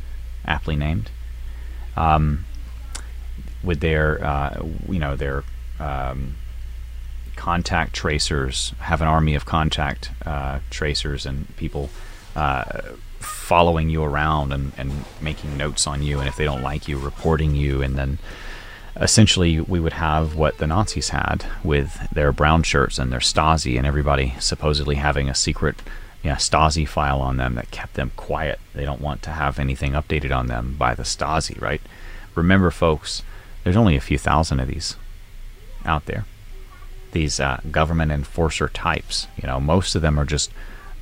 aptly 0.46 0.76
named. 0.76 1.12
Um, 2.02 2.46
with 3.64 3.80
their, 3.80 4.24
uh, 4.24 4.66
you 4.90 5.00
know, 5.00 5.16
their 5.16 5.44
um, 5.80 6.36
contact 7.36 7.94
tracers, 7.94 8.74
have 8.80 9.02
an 9.02 9.08
army 9.08 9.36
of 9.36 9.46
contact 9.46 10.12
uh, 10.26 10.60
tracers 10.70 11.26
and 11.26 11.56
people 11.58 11.90
uh, 12.36 12.82
following 13.20 13.90
you 13.90 14.04
around 14.04 14.52
and, 14.52 14.72
and 14.78 14.92
making 15.22 15.58
notes 15.58 15.88
on 15.88 16.02
you, 16.02 16.20
and 16.20 16.28
if 16.28 16.36
they 16.38 16.46
don't 16.46 16.64
like 16.64 16.88
you, 16.88 16.98
reporting 16.98 17.56
you, 17.56 17.82
and 17.82 17.98
then 17.98 18.18
essentially 18.96 19.60
we 19.60 19.80
would 19.80 19.94
have 19.94 20.36
what 20.36 20.58
the 20.58 20.68
Nazis 20.68 21.10
had 21.10 21.46
with 21.64 22.10
their 22.12 22.32
brown 22.32 22.64
shirts 22.64 23.00
and 23.00 23.12
their 23.12 23.20
Stasi, 23.20 23.78
and 23.78 23.86
everybody 23.86 24.34
supposedly 24.40 24.96
having 24.96 25.30
a 25.30 25.36
secret 25.36 25.76
yeah, 26.24 26.36
Stasi 26.36 26.88
file 26.88 27.20
on 27.22 27.38
them 27.38 27.56
that 27.56 27.72
kept 27.72 27.96
them 27.96 28.12
quiet. 28.16 28.60
They 28.74 28.86
don't 28.86 29.02
want 29.02 29.24
to 29.24 29.32
have 29.32 29.58
anything 29.58 29.94
updated 29.94 30.36
on 30.36 30.48
them 30.48 30.76
by 30.78 30.94
the 30.94 31.04
Stasi, 31.04 31.60
right? 31.60 31.82
Remember, 32.36 32.70
folks, 32.70 33.24
there's 33.64 33.78
only 33.78 33.96
a 33.96 34.02
few 34.02 34.18
thousand 34.18 34.60
of 34.60 34.68
these 34.68 34.96
out 35.84 36.06
there. 36.06 36.26
These 37.12 37.40
uh, 37.40 37.60
government 37.72 38.12
enforcer 38.12 38.68
types. 38.70 39.28
You 39.42 39.48
know, 39.48 39.60
most 39.60 39.96
of 39.96 40.02
them 40.02 40.20
are 40.20 40.26
just, 40.26 40.52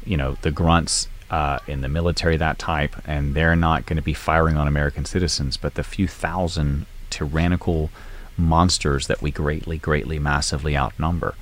you 0.05 0.17
know, 0.17 0.37
the 0.41 0.51
grunts 0.51 1.07
uh, 1.29 1.59
in 1.67 1.81
the 1.81 1.89
military, 1.89 2.37
that 2.37 2.57
type, 2.57 2.95
and 3.05 3.35
they're 3.35 3.55
not 3.55 3.85
going 3.85 3.97
to 3.97 4.03
be 4.03 4.13
firing 4.13 4.57
on 4.57 4.67
American 4.67 5.05
citizens. 5.05 5.57
But 5.57 5.75
the 5.75 5.83
few 5.83 6.07
thousand 6.07 6.85
tyrannical 7.09 7.89
monsters 8.37 9.07
that 9.07 9.21
we 9.21 9.31
greatly, 9.31 9.77
greatly, 9.77 10.17
massively 10.17 10.77
outnumber, 10.77 11.35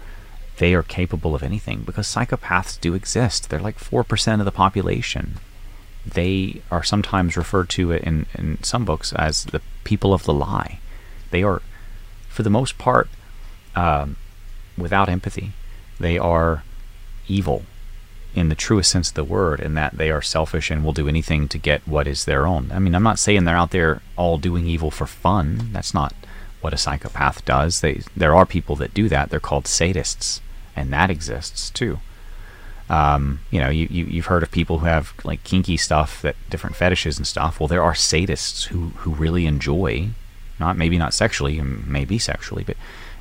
they 0.58 0.74
are 0.74 0.84
capable 0.84 1.36
of 1.36 1.44
anything 1.44 1.82
because 1.82 2.08
psychopaths 2.08 2.80
do 2.80 2.94
exist. 2.94 3.50
They're 3.50 3.60
like 3.60 3.78
4% 3.78 4.40
of 4.40 4.46
the 4.46 4.52
population. 4.52 5.40
They 6.06 6.62
are 6.72 6.84
sometimes 6.84 7.38
referred 7.38 7.70
to 7.70 7.92
in, 7.92 8.26
in 8.34 8.64
some 8.64 8.86
books 8.86 9.14
as 9.14 9.46
the 9.46 9.62
people 9.84 10.14
of 10.14 10.24
the 10.24 10.34
lie. 10.34 10.80
They 11.32 11.44
are, 11.44 11.62
for 12.30 12.44
the 12.44 12.50
most 12.50 12.78
part, 12.78 13.10
um, 13.76 14.16
without 14.78 15.10
empathy. 15.10 15.52
They 16.00 16.18
are 16.18 16.64
evil 17.28 17.64
in 18.36 18.50
the 18.50 18.56
truest 18.56 18.92
sense 18.92 19.10
of 19.10 19.16
the 19.16 19.24
word, 19.24 19.60
in 19.60 19.74
that 19.74 19.98
they 19.98 20.12
are 20.12 20.22
selfish 20.22 20.70
and 20.70 20.84
will 20.84 20.94
do 20.94 21.08
anything 21.08 21.48
to 21.48 21.58
get 21.58 21.88
what 21.88 22.08
is 22.08 22.26
their 22.26 22.46
own. 22.46 22.72
I 22.72 22.80
mean, 22.80 22.94
I'm 22.94 23.04
not 23.04 23.20
saying 23.20 23.44
they're 23.44 23.58
out 23.58 23.72
there 23.72 24.02
all 24.16 24.38
doing 24.38 24.68
evil 24.68 24.92
for 24.92 25.08
fun. 25.08 25.70
That's 25.72 25.94
not 25.94 26.14
what 26.62 26.74
a 26.74 26.78
psychopath 26.78 27.44
does. 27.46 27.82
They, 27.82 28.02
there 28.16 28.36
are 28.36 28.46
people 28.46 28.76
that 28.78 28.94
do 28.94 29.10
that. 29.10 29.30
They're 29.30 29.40
called 29.40 29.66
sadists, 29.66 30.40
and 30.78 30.94
that 30.94 31.10
exists 31.10 31.70
too. 31.70 32.00
Um, 32.90 33.42
you 33.52 33.60
know, 33.60 33.70
you, 33.70 33.88
you, 33.92 34.06
you've 34.06 34.28
heard 34.28 34.44
of 34.44 34.52
people 34.52 34.80
who 34.80 34.86
have 34.86 35.14
like 35.26 35.44
kinky 35.44 35.76
stuff, 35.76 36.22
that 36.22 36.36
different 36.50 36.76
fetishes 36.76 37.18
and 37.18 37.28
stuff. 37.28 37.60
Well, 37.60 37.68
there 37.68 37.84
are 37.84 37.94
sadists 37.94 38.68
who, 38.68 38.90
who 38.98 39.12
really 39.12 39.46
enjoy, 39.46 40.10
not 40.60 40.78
maybe 40.78 40.98
not 40.98 41.14
sexually, 41.14 41.60
maybe 41.62 42.18
sexually, 42.18 42.64
but 42.64 42.78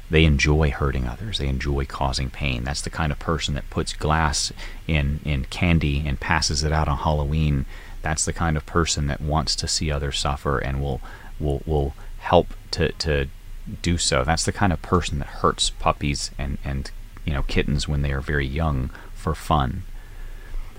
they 0.09 0.25
enjoy 0.25 0.71
hurting 0.71 1.09
others. 1.09 1.39
They 1.39 1.49
enjoy 1.49 1.85
causing 1.87 2.31
pain. 2.31 2.63
That's 2.63 2.83
the 2.83 2.91
kind 2.91 3.11
of 3.11 3.19
person 3.19 3.55
that 3.55 3.69
puts 3.71 3.93
glass 3.93 4.53
in, 4.87 5.19
in 5.25 5.47
candy 5.47 6.07
and 6.07 6.21
passes 6.21 6.63
it 6.63 6.73
out 6.73 6.87
on 6.87 6.99
Halloween. 6.99 7.67
That's 8.03 8.25
the 8.25 8.33
kind 8.33 8.57
of 8.57 8.67
person 8.67 9.09
that 9.09 9.21
wants 9.21 9.57
to 9.57 9.67
see 9.67 9.91
others 9.91 10.19
suffer 10.19 10.59
and 10.59 10.81
will 10.81 11.01
will 11.41 11.61
will 11.67 11.95
help 12.19 12.55
to, 12.71 12.93
to 12.93 13.27
do 13.83 13.99
so. 13.99 14.23
That's 14.23 14.45
the 14.45 14.53
kind 14.53 14.73
of 14.73 14.81
person 14.81 15.19
that 15.19 15.29
hurts 15.29 15.71
puppies 15.71 16.31
and, 16.39 16.59
and 16.65 16.91
you 17.27 17.35
know 17.35 17.43
kittens 17.43 17.87
when 17.87 18.01
they 18.01 18.13
are 18.13 18.23
very 18.23 18.47
young 18.47 18.91
for 19.15 19.35
fun. 19.35 19.83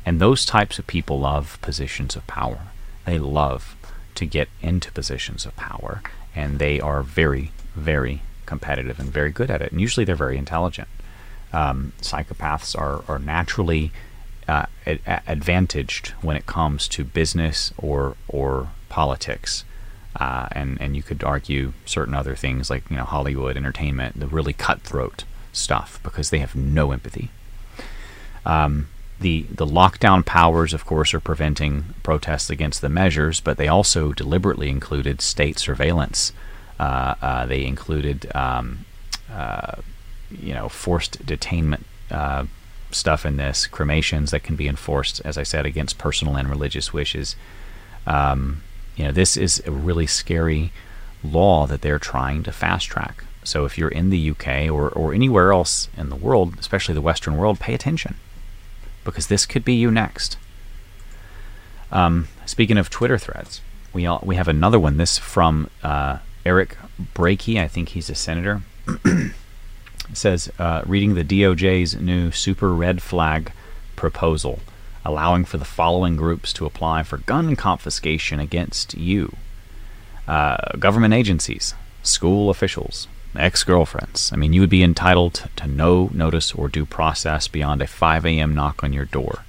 And 0.06 0.20
those 0.20 0.46
types 0.46 0.80
of 0.80 0.88
people 0.88 1.20
love 1.20 1.60
positions 1.62 2.16
of 2.16 2.26
power. 2.28 2.60
They 3.06 3.20
love 3.20 3.76
to 4.16 4.26
get 4.26 4.50
into 4.62 4.92
positions 4.92 5.46
of 5.46 5.56
power 5.56 6.02
and 6.38 6.60
they 6.60 6.80
are 6.80 7.02
very, 7.02 7.52
very 7.76 8.22
competitive 8.46 9.00
and 9.00 9.10
very 9.10 9.32
good 9.32 9.50
at 9.50 9.62
it. 9.62 9.72
And 9.72 9.82
usually 9.82 10.06
they're 10.06 10.16
very 10.16 10.38
intelligent. 10.38 10.88
Um, 11.52 11.94
psychopaths 12.00 12.80
are, 12.80 13.04
are 13.08 13.20
naturally 13.20 13.92
uh, 14.48 14.68
ad- 14.86 15.24
advantaged 15.28 16.10
when 16.22 16.38
it 16.38 16.46
comes 16.46 16.88
to 16.90 17.04
business 17.04 17.74
or 17.78 18.16
or 18.28 18.70
politics. 18.88 19.66
Uh, 20.16 20.48
and 20.52 20.80
and 20.82 20.96
you 20.96 21.04
could 21.04 21.24
argue 21.24 21.74
certain 21.86 22.14
other 22.14 22.36
things 22.36 22.70
like 22.70 22.90
you 22.90 22.98
know 22.98 23.04
Hollywood 23.04 23.58
entertainment, 23.58 24.20
the 24.20 24.28
really 24.28 24.54
cutthroat 24.54 25.24
stuff, 25.58 26.00
because 26.04 26.30
they 26.30 26.40
have 26.40 26.56
no 26.56 26.92
empathy. 26.92 27.30
Um, 28.46 28.88
the 29.20 29.46
the 29.50 29.66
lockdown 29.66 30.26
powers, 30.26 30.74
of 30.74 30.86
course, 30.86 31.14
are 31.14 31.20
preventing 31.20 31.96
protests 32.04 32.50
against 32.50 32.82
the 32.82 32.90
measures, 32.90 33.40
but 33.40 33.58
they 33.58 33.68
also 33.68 34.14
deliberately 34.14 34.70
included 34.70 35.22
state 35.22 35.58
surveillance 35.58 36.32
uh, 36.80 37.16
uh, 37.22 37.46
they 37.46 37.66
included, 37.66 38.34
um, 38.36 38.86
uh, 39.32 39.74
you 40.30 40.54
know, 40.54 40.70
forced 40.70 41.26
detainment 41.26 41.84
stuff 42.90 43.26
in 43.26 43.36
this, 43.36 43.68
cremations 43.68 44.32
that 44.32 44.44
can 44.44 44.56
be 44.56 44.68
enforced, 44.68 45.22
as 45.26 45.38
I 45.38 45.44
said, 45.44 45.66
against 45.66 45.98
personal 45.98 46.38
and 46.38 46.50
religious 46.50 46.94
wishes. 46.94 47.36
Um, 48.06 48.64
you 48.96 49.04
know, 49.04 49.12
this 49.12 49.36
is 49.36 49.62
a 49.66 49.72
really 49.72 50.08
scary 50.08 50.72
law 51.24 51.68
that 51.68 51.82
they're 51.82 52.00
trying 52.00 52.44
to 52.44 52.52
fast 52.52 52.88
track. 52.88 53.26
So 53.48 53.64
if 53.64 53.78
you're 53.78 53.88
in 53.88 54.10
the 54.10 54.32
UK 54.32 54.70
or, 54.70 54.90
or 54.90 55.14
anywhere 55.14 55.54
else 55.54 55.88
in 55.96 56.10
the 56.10 56.18
world, 56.18 56.56
especially 56.60 56.94
the 56.94 57.02
Western 57.02 57.38
world, 57.38 57.62
pay 57.62 57.74
attention 57.74 58.16
because 59.06 59.28
this 59.28 59.46
could 59.46 59.64
be 59.64 59.74
you 59.74 59.90
next. 59.90 60.38
Um, 61.90 62.28
speaking 62.46 62.78
of 62.78 62.90
Twitter 62.90 63.18
threads, 63.18 63.62
we 63.94 64.06
all, 64.06 64.22
we 64.22 64.36
have 64.36 64.50
another 64.50 64.78
one. 64.78 64.98
This 64.98 65.18
from 65.18 65.70
uh, 65.82 66.18
Eric 66.46 66.78
Brakey, 67.16 67.58
I 67.58 67.70
think 67.70 67.90
he's 67.90 68.10
a 68.10 68.16
senator, 68.16 68.64
says 70.14 70.52
uh, 70.60 70.82
reading 70.86 71.16
the 71.16 71.24
DOJ's 71.24 71.96
new 71.96 72.32
super 72.32 72.74
red 72.74 73.02
flag 73.02 73.54
proposal, 73.96 74.60
allowing 75.06 75.46
for 75.46 75.58
the 75.58 75.64
following 75.64 76.18
groups 76.18 76.52
to 76.52 76.66
apply 76.66 77.04
for 77.04 77.20
gun 77.20 77.56
confiscation 77.56 78.42
against 78.42 78.94
you 78.96 79.38
uh, 80.28 80.58
government 80.78 81.14
agencies, 81.14 81.74
school 82.04 82.50
officials, 82.50 83.08
ex 83.36 83.64
girlfriends. 83.64 84.32
I 84.34 84.36
mean, 84.36 84.54
you 84.54 84.62
would 84.62 84.70
be 84.70 84.84
entitled 84.84 85.50
to 85.58 85.68
no 85.68 86.10
notice 86.14 86.54
or 86.54 86.68
due 86.68 86.86
process 86.86 87.48
beyond 87.48 87.82
a 87.82 87.88
5 87.88 88.26
a.m. 88.26 88.56
knock 88.56 88.84
on 88.84 88.94
your 88.94 89.06
door. 89.06 89.44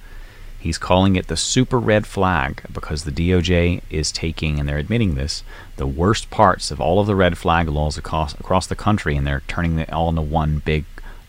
He's 0.59 0.77
calling 0.77 1.15
it 1.15 1.27
the 1.27 1.37
super 1.37 1.79
red 1.79 2.05
flag 2.05 2.63
because 2.71 3.03
the 3.03 3.11
DOJ 3.11 3.81
is 3.89 4.11
taking, 4.11 4.59
and 4.59 4.67
they're 4.67 4.77
admitting 4.77 5.15
this, 5.15 5.43
the 5.77 5.87
worst 5.87 6.29
parts 6.29 6.69
of 6.69 6.81
all 6.81 6.99
of 6.99 7.07
the 7.07 7.15
red 7.15 7.37
flag 7.37 7.69
laws 7.69 7.97
across, 7.97 8.33
across 8.33 8.67
the 8.67 8.75
country, 8.75 9.15
and 9.15 9.25
they're 9.25 9.43
turning 9.47 9.79
it 9.79 9.91
all 9.93 10.09
into 10.09 10.21
one 10.21 10.61
big, 10.65 10.83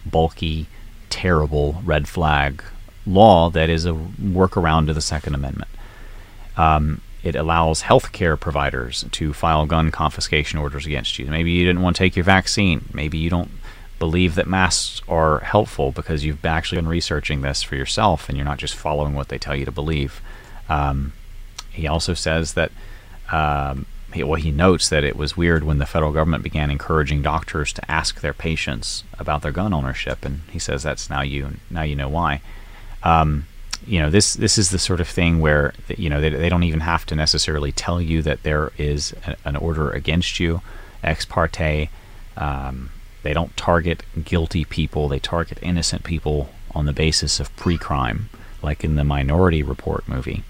bulky, 0.05 0.67
terrible 1.11 1.81
red 1.85 2.09
flag 2.09 2.65
law 3.07 3.51
that 3.51 3.71
is 3.71 3.87
a 3.87 3.93
workaround 3.93 4.87
to 4.87 4.95
the 4.95 5.01
Second 5.01 5.35
Amendment. 5.35 5.71
Um, 6.57 7.01
it 7.23 7.35
allows 7.35 7.83
healthcare 7.83 8.39
providers 8.39 9.05
to 9.13 9.33
file 9.33 9.67
gun 9.67 9.91
confiscation 9.91 10.59
orders 10.59 10.87
against 10.87 11.19
you. 11.19 11.27
Maybe 11.27 11.51
you 11.51 11.67
didn't 11.67 11.83
want 11.83 11.97
to 11.97 12.03
take 12.03 12.17
your 12.17 12.25
vaccine. 12.25 12.87
Maybe 12.93 13.19
you 13.19 13.31
don't 13.31 13.51
believe 13.99 14.35
that 14.35 14.47
masks 14.47 15.03
are 15.09 15.41
helpful 15.41 15.93
because 15.93 16.25
you've 16.25 16.45
actually 16.45 16.79
been 16.79 16.89
researching 16.89 17.43
this 17.43 17.63
for 17.63 17.77
yourself 17.77 18.29
and 18.29 18.39
you're 18.39 18.47
not 18.47 18.59
just 18.59 18.75
following 18.75 19.15
what 19.15 19.29
they 19.29 19.39
tell 19.39 19.55
you 19.55 19.67
to 19.67 19.71
believe. 19.71 20.23
Um, 20.69 21.13
he 21.71 21.87
also 21.87 22.15
says 22.15 22.55
that, 22.55 22.73
um, 23.31 23.87
he, 24.13 24.25
well, 24.25 24.41
he 24.41 24.51
notes 24.51 24.89
that 24.89 25.05
it 25.05 25.17
was 25.17 25.37
weird 25.37 25.63
when 25.63 25.79
the 25.79 25.87
federal 25.87 26.13
government 26.13 26.43
began 26.43 26.71
encouraging 26.71 27.23
doctors 27.23 27.73
to 27.75 27.91
ask 27.91 28.21
their 28.21 28.33
patients 28.33 29.05
about 29.19 29.43
their 29.43 29.53
gun 29.53 29.73
ownership, 29.73 30.25
and 30.25 30.41
he 30.51 30.59
says 30.59 30.83
that's 30.83 31.09
now 31.09 31.23
you 31.23 31.59
now 31.71 31.83
you 31.83 31.95
know 31.95 32.09
why. 32.09 32.41
Um, 33.05 33.47
you 33.87 33.99
know 33.99 34.11
this 34.11 34.35
this 34.35 34.59
is 34.59 34.71
the 34.71 34.79
sort 34.79 35.01
of 35.01 35.09
thing 35.09 35.41
where 35.41 35.73
you 35.89 36.11
know 36.11 36.21
they, 36.21 36.31
they 36.31 36.49
don't 36.49 36.63
even 36.63 36.81
have 36.81 37.07
to 37.07 37.15
necessarily 37.15 37.73
tell 37.73 38.01
you 38.01 38.23
that 38.23 38.43
there 38.43 38.73
is 38.79 39.15
a, 39.27 39.37
an 39.45 39.57
order 39.57 39.91
against 39.91 40.39
you 40.39 40.61
ex 41.03 41.25
parte 41.25 41.89
um, 42.37 42.91
they 43.23 43.35
don't 43.35 43.57
target 43.57 44.03
guilty 44.25 44.65
people, 44.65 45.09
they 45.09 45.19
target 45.19 45.59
innocent 45.63 46.05
people 46.05 46.51
on 46.75 46.87
the 46.87 46.93
basis 46.93 47.41
of 47.41 47.55
pre 47.57 47.77
crime, 47.77 48.31
like 48.63 48.83
in 48.85 48.97
the 48.97 49.05
Minority 49.05 49.63
Report 49.63 50.09
movie. 50.09 50.43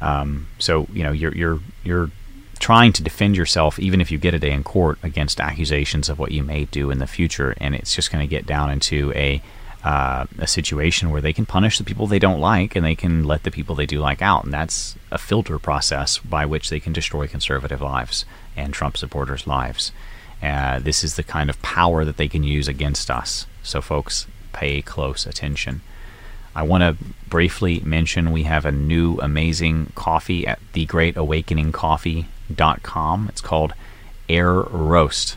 Um, 0.00 0.48
so, 0.58 0.86
you 0.92 1.02
know, 1.02 1.12
you're, 1.12 1.34
you're, 1.34 1.60
you're 1.84 2.10
trying 2.58 2.92
to 2.94 3.02
defend 3.02 3.36
yourself, 3.36 3.78
even 3.78 4.00
if 4.00 4.10
you 4.10 4.18
get 4.18 4.34
a 4.34 4.38
day 4.38 4.52
in 4.52 4.62
court, 4.62 4.98
against 5.02 5.40
accusations 5.40 6.08
of 6.08 6.18
what 6.18 6.32
you 6.32 6.42
may 6.42 6.64
do 6.66 6.90
in 6.90 6.98
the 6.98 7.06
future. 7.06 7.54
And 7.58 7.74
it's 7.74 7.94
just 7.94 8.10
going 8.10 8.26
to 8.26 8.30
get 8.30 8.46
down 8.46 8.70
into 8.70 9.12
a, 9.14 9.42
uh, 9.86 10.26
a 10.40 10.48
situation 10.48 11.10
where 11.10 11.20
they 11.20 11.32
can 11.32 11.46
punish 11.46 11.78
the 11.78 11.84
people 11.84 12.08
they 12.08 12.18
don't 12.18 12.40
like 12.40 12.74
and 12.74 12.84
they 12.84 12.96
can 12.96 13.22
let 13.22 13.44
the 13.44 13.52
people 13.52 13.76
they 13.76 13.86
do 13.86 14.00
like 14.00 14.20
out. 14.20 14.42
And 14.42 14.52
that's 14.52 14.96
a 15.12 15.18
filter 15.18 15.60
process 15.60 16.18
by 16.18 16.44
which 16.44 16.70
they 16.70 16.80
can 16.80 16.92
destroy 16.92 17.28
conservative 17.28 17.80
lives 17.80 18.24
and 18.56 18.74
Trump 18.74 18.96
supporters' 18.96 19.46
lives 19.46 19.92
Uh, 20.42 20.80
this 20.80 21.04
is 21.04 21.14
the 21.14 21.22
kind 21.22 21.48
of 21.48 21.62
power 21.62 22.04
that 22.04 22.16
they 22.16 22.26
can 22.28 22.42
use 22.42 22.66
against 22.68 23.10
us. 23.10 23.46
So, 23.62 23.80
folks, 23.80 24.26
pay 24.52 24.82
close 24.82 25.24
attention. 25.24 25.80
I 26.54 26.62
want 26.62 26.82
to 26.82 26.96
briefly 27.28 27.80
mention 27.80 28.32
we 28.32 28.42
have 28.42 28.66
a 28.66 28.72
new 28.72 29.18
amazing 29.20 29.92
coffee 29.94 30.46
at 30.46 30.58
thegreatawakeningcoffee.com. 30.74 33.28
It's 33.28 33.40
called 33.40 33.72
Air 34.28 34.52
Roast. 34.52 35.36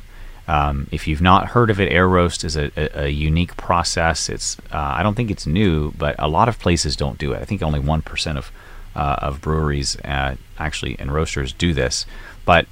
Um, 0.50 0.88
if 0.91 1.08
you've 1.08 1.22
not 1.22 1.50
heard 1.50 1.70
of 1.70 1.79
it, 1.79 1.91
Air 1.91 2.10
Roast 2.10 2.44
is 2.44 2.58
a, 2.58 2.72
a, 2.75 3.03
a 3.03 3.08
unique 3.10 3.56
process. 3.56 4.29
It's 4.29 4.58
uh, 4.74 4.96
I 4.98 5.03
don't 5.03 5.13
think 5.13 5.29
it's 5.29 5.46
new, 5.46 5.91
but 5.91 6.15
a 6.18 6.27
lot 6.27 6.50
of 6.50 6.58
places 6.58 6.96
don't 6.96 7.20
do 7.20 7.34
it. 7.34 7.41
I 7.41 7.46
think 7.46 7.62
only 7.62 7.79
one 7.79 8.01
percent 8.01 8.39
of 8.39 8.51
uh, 8.96 9.18
of 9.20 9.41
breweries 9.41 9.96
uh, 9.98 10.36
actually 10.58 10.98
and 10.98 11.12
roasters 11.12 11.53
do 11.53 11.72
this, 11.75 12.08
but 12.46 12.65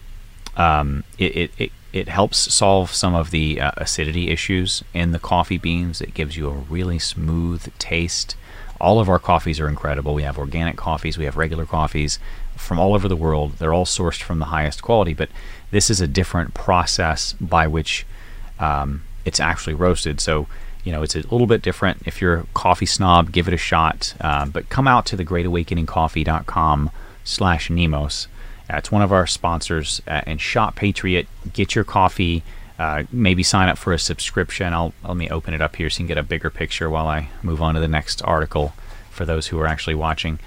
um, 0.55 1.03
it, 1.19 1.38
it, 1.38 1.51
it 1.60 1.72
it 1.93 2.07
helps 2.07 2.51
solve 2.51 2.91
some 2.91 3.13
of 3.13 3.29
the 3.29 3.62
uh, 3.62 3.72
acidity 3.77 4.31
issues 4.31 4.84
in 4.96 5.12
the 5.12 5.19
coffee 5.19 5.60
beans. 5.60 6.01
It 6.01 6.15
gives 6.15 6.36
you 6.36 6.50
a 6.50 6.53
really 6.53 6.98
smooth 6.98 7.72
taste. 7.77 8.36
All 8.81 9.00
of 9.00 9.07
our 9.07 9.19
coffees 9.19 9.60
are 9.60 9.69
incredible. 9.69 10.15
We 10.15 10.24
have 10.24 10.39
organic 10.39 10.77
coffees, 10.77 11.15
we 11.17 11.25
have 11.25 11.38
regular 11.38 11.67
coffees 11.67 12.17
from 12.57 12.79
all 12.79 12.93
over 12.93 13.07
the 13.07 13.15
world. 13.15 13.53
They're 13.53 13.73
all 13.73 13.85
sourced 13.85 14.21
from 14.21 14.39
the 14.39 14.45
highest 14.45 14.81
quality, 14.81 15.13
but 15.13 15.29
this 15.71 15.89
is 15.89 16.01
a 16.01 16.07
different 16.07 16.53
process 16.53 17.33
by 17.33 17.67
which 17.67 18.05
um, 18.59 19.03
it's 19.25 19.39
actually 19.39 19.73
roasted. 19.73 20.19
So, 20.19 20.47
you 20.83 20.91
know, 20.91 21.03
it's 21.03 21.15
a 21.15 21.21
little 21.21 21.47
bit 21.47 21.61
different. 21.61 22.01
If 22.05 22.21
you're 22.21 22.39
a 22.39 22.45
coffee 22.53 22.85
snob, 22.85 23.31
give 23.31 23.47
it 23.47 23.53
a 23.53 23.57
shot. 23.57 24.13
Um, 24.21 24.51
but 24.51 24.69
come 24.69 24.87
out 24.87 25.05
to 25.07 25.17
thegreatawakeningcoffee.com 25.17 26.91
slash 27.23 27.69
Nemos 27.69 28.27
it's 28.69 28.91
one 28.91 29.01
of 29.01 29.13
our 29.13 29.27
sponsors. 29.27 30.01
Uh, 30.07 30.21
and 30.25 30.41
Shop 30.41 30.75
Patriot, 30.75 31.27
get 31.53 31.75
your 31.75 31.83
coffee. 31.83 32.43
Uh, 32.77 33.03
maybe 33.11 33.43
sign 33.43 33.69
up 33.69 33.77
for 33.77 33.93
a 33.93 33.99
subscription. 33.99 34.73
I'll 34.73 34.93
let 35.03 35.17
me 35.17 35.29
open 35.29 35.53
it 35.53 35.61
up 35.61 35.75
here 35.75 35.89
so 35.89 35.95
you 35.95 36.07
can 36.07 36.07
get 36.07 36.17
a 36.17 36.23
bigger 36.23 36.49
picture 36.49 36.89
while 36.89 37.07
I 37.07 37.29
move 37.41 37.61
on 37.61 37.73
to 37.73 37.79
the 37.79 37.87
next 37.87 38.21
article. 38.23 38.73
For 39.09 39.25
those 39.25 39.47
who 39.47 39.59
are 39.59 39.65
actually 39.65 39.95
watching, 39.95 40.37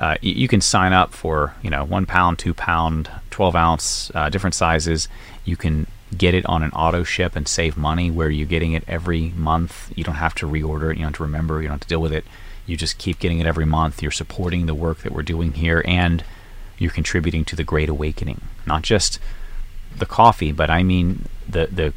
uh, 0.00 0.16
you, 0.22 0.48
can 0.48 0.62
sign 0.62 0.94
up 0.94 1.12
for 1.12 1.54
you 1.62 1.68
know 1.68 1.84
one 1.84 2.06
pound, 2.06 2.38
two 2.38 2.54
pound, 2.54 3.10
twelve 3.28 3.54
ounce, 3.54 4.10
uh, 4.14 4.30
different 4.30 4.54
sizes. 4.54 5.08
You 5.44 5.56
can 5.56 5.86
get 6.16 6.34
it 6.34 6.46
on 6.46 6.62
an 6.62 6.70
auto 6.70 7.04
ship 7.04 7.36
and 7.36 7.46
save 7.46 7.76
money 7.76 8.10
where 8.10 8.30
you're 8.30 8.46
getting 8.46 8.72
it 8.72 8.82
every 8.88 9.28
month. 9.36 9.92
You 9.94 10.02
don't 10.02 10.14
have 10.14 10.34
to 10.36 10.46
reorder 10.46 10.90
it. 10.90 10.96
You 10.96 11.02
don't 11.02 11.12
have 11.12 11.16
to 11.16 11.22
remember. 11.22 11.60
You 11.60 11.68
don't 11.68 11.74
have 11.74 11.82
to 11.82 11.88
deal 11.88 12.00
with 12.00 12.14
it. 12.14 12.24
You 12.64 12.78
just 12.78 12.96
keep 12.96 13.18
getting 13.18 13.40
it 13.40 13.46
every 13.46 13.66
month. 13.66 14.02
You're 14.02 14.10
supporting 14.10 14.64
the 14.64 14.74
work 14.74 15.00
that 15.00 15.12
we're 15.12 15.22
doing 15.22 15.52
here 15.52 15.84
and 15.86 16.24
you're 16.78 16.90
contributing 16.90 17.44
to 17.44 17.54
the 17.54 17.62
great 17.62 17.90
awakening. 17.90 18.40
Not 18.64 18.82
just 18.82 19.18
the 19.94 20.06
coffee, 20.06 20.50
but 20.50 20.70
I 20.70 20.82
mean 20.82 21.26
the 21.46 21.66
the 21.66 21.92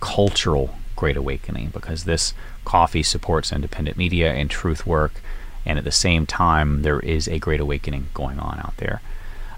cultural 0.00 0.74
great 0.96 1.16
awakening 1.16 1.68
because 1.68 2.04
this 2.04 2.34
coffee 2.64 3.04
supports 3.04 3.52
independent 3.52 3.96
media 3.96 4.32
and 4.32 4.50
truth 4.50 4.84
work, 4.84 5.20
and 5.66 5.78
at 5.78 5.84
the 5.84 5.92
same 5.92 6.26
time 6.26 6.82
there 6.82 7.00
is 7.00 7.28
a 7.28 7.38
great 7.38 7.60
awakening 7.60 8.08
going 8.14 8.38
on 8.38 8.58
out 8.60 8.76
there. 8.78 9.02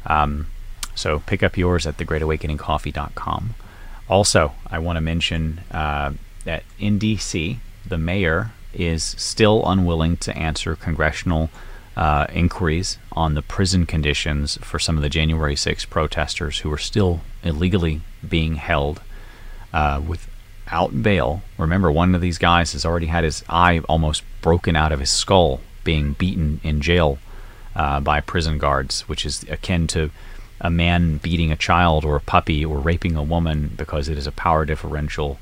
Um, 0.06 0.46
so 0.94 1.20
pick 1.20 1.42
up 1.42 1.56
yours 1.56 1.86
at 1.86 1.96
thegreatawakeningcoffee.com. 1.98 3.54
Also, 4.08 4.52
I 4.68 4.78
want 4.78 4.96
to 4.96 5.00
mention 5.00 5.60
uh, 5.70 6.12
that 6.44 6.64
in 6.78 6.98
DC, 6.98 7.58
the 7.86 7.98
mayor 7.98 8.52
is 8.72 9.02
still 9.02 9.62
unwilling 9.66 10.16
to 10.18 10.36
answer 10.36 10.74
congressional 10.74 11.50
uh, 11.96 12.26
inquiries 12.32 12.98
on 13.12 13.34
the 13.34 13.42
prison 13.42 13.84
conditions 13.84 14.56
for 14.62 14.78
some 14.78 14.96
of 14.96 15.02
the 15.02 15.08
January 15.08 15.56
6 15.56 15.84
protesters 15.86 16.60
who 16.60 16.72
are 16.72 16.78
still 16.78 17.20
illegally 17.42 18.00
being 18.26 18.54
held 18.54 19.00
uh, 19.72 20.00
without 20.06 21.02
bail. 21.02 21.42
Remember, 21.58 21.90
one 21.90 22.14
of 22.14 22.20
these 22.20 22.38
guys 22.38 22.72
has 22.72 22.84
already 22.84 23.06
had 23.06 23.24
his 23.24 23.44
eye 23.48 23.80
almost 23.88 24.22
broken 24.40 24.76
out 24.76 24.92
of 24.92 25.00
his 25.00 25.10
skull 25.10 25.60
being 25.84 26.12
beaten 26.14 26.60
in 26.62 26.80
jail 26.80 27.18
uh, 27.74 28.00
by 28.00 28.20
prison 28.20 28.58
guards, 28.58 29.02
which 29.02 29.24
is 29.24 29.44
akin 29.48 29.86
to 29.88 30.10
a 30.60 30.70
man 30.70 31.18
beating 31.18 31.52
a 31.52 31.56
child 31.56 32.04
or 32.04 32.16
a 32.16 32.20
puppy 32.20 32.64
or 32.64 32.78
raping 32.78 33.16
a 33.16 33.22
woman 33.22 33.72
because 33.76 34.08
it 34.08 34.18
is 34.18 34.26
a 34.26 34.32
power 34.32 34.64
differential 34.64 35.38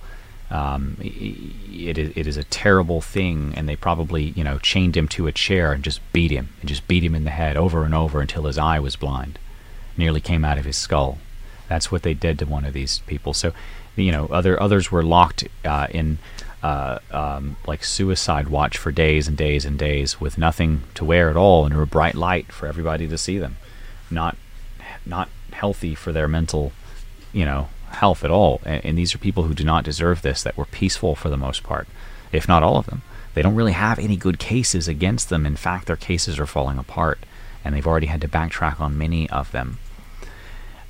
um, 0.50 0.96
it, 1.00 1.98
it 2.16 2.26
is 2.26 2.36
a 2.36 2.44
terrible 2.44 3.00
thing, 3.00 3.52
and 3.56 3.68
they 3.68 3.76
probably 3.76 4.26
you 4.36 4.44
know 4.44 4.58
chained 4.58 4.96
him 4.96 5.08
to 5.08 5.26
a 5.26 5.32
chair 5.32 5.72
and 5.72 5.82
just 5.82 6.00
beat 6.12 6.30
him 6.30 6.50
and 6.60 6.68
just 6.68 6.86
beat 6.86 7.02
him 7.02 7.14
in 7.14 7.24
the 7.24 7.30
head 7.30 7.56
over 7.56 7.84
and 7.84 7.94
over 7.94 8.20
until 8.20 8.44
his 8.44 8.58
eye 8.58 8.78
was 8.78 8.96
blind, 8.96 9.38
nearly 9.96 10.20
came 10.20 10.44
out 10.44 10.58
of 10.58 10.64
his 10.64 10.76
skull. 10.76 11.18
That's 11.68 11.90
what 11.90 12.02
they 12.02 12.14
did 12.14 12.38
to 12.38 12.46
one 12.46 12.64
of 12.64 12.74
these 12.74 13.00
people. 13.00 13.34
So, 13.34 13.52
you 13.96 14.12
know, 14.12 14.26
other 14.26 14.60
others 14.60 14.92
were 14.92 15.02
locked 15.02 15.48
uh, 15.64 15.88
in 15.90 16.18
uh, 16.66 16.98
um, 17.12 17.56
like 17.64 17.84
suicide 17.84 18.48
watch 18.48 18.76
for 18.76 18.90
days 18.90 19.28
and 19.28 19.36
days 19.36 19.64
and 19.64 19.78
days 19.78 20.20
with 20.20 20.36
nothing 20.36 20.82
to 20.94 21.04
wear 21.04 21.30
at 21.30 21.36
all 21.36 21.64
under 21.64 21.80
a 21.80 21.86
bright 21.86 22.16
light 22.16 22.50
for 22.50 22.66
everybody 22.66 23.06
to 23.06 23.16
see 23.16 23.38
them. 23.38 23.56
Not 24.10 24.36
not 25.04 25.28
healthy 25.52 25.94
for 25.94 26.10
their 26.10 26.26
mental, 26.26 26.72
you 27.32 27.44
know, 27.44 27.68
health 27.90 28.24
at 28.24 28.32
all. 28.32 28.60
And, 28.64 28.84
and 28.84 28.98
these 28.98 29.14
are 29.14 29.18
people 29.18 29.44
who 29.44 29.54
do 29.54 29.62
not 29.62 29.84
deserve 29.84 30.22
this, 30.22 30.42
that 30.42 30.56
were 30.56 30.64
peaceful 30.64 31.14
for 31.14 31.28
the 31.28 31.36
most 31.36 31.62
part, 31.62 31.86
if 32.32 32.48
not 32.48 32.64
all 32.64 32.78
of 32.78 32.86
them. 32.86 33.02
They 33.34 33.42
don't 33.42 33.54
really 33.54 33.72
have 33.72 34.00
any 34.00 34.16
good 34.16 34.40
cases 34.40 34.88
against 34.88 35.28
them. 35.28 35.46
In 35.46 35.54
fact, 35.56 35.86
their 35.86 35.94
cases 35.94 36.36
are 36.40 36.46
falling 36.46 36.78
apart, 36.78 37.20
and 37.64 37.74
they've 37.74 37.86
already 37.86 38.06
had 38.06 38.22
to 38.22 38.28
backtrack 38.28 38.80
on 38.80 38.98
many 38.98 39.30
of 39.30 39.52
them. 39.52 39.78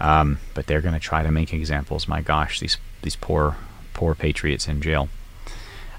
Um, 0.00 0.38
but 0.54 0.66
they're 0.66 0.80
going 0.80 0.94
to 0.94 1.00
try 1.00 1.22
to 1.22 1.30
make 1.30 1.52
examples. 1.52 2.08
My 2.08 2.22
gosh, 2.22 2.60
these 2.60 2.78
these 3.02 3.16
poor 3.16 3.56
poor 3.92 4.14
patriots 4.14 4.68
in 4.68 4.80
jail. 4.80 5.08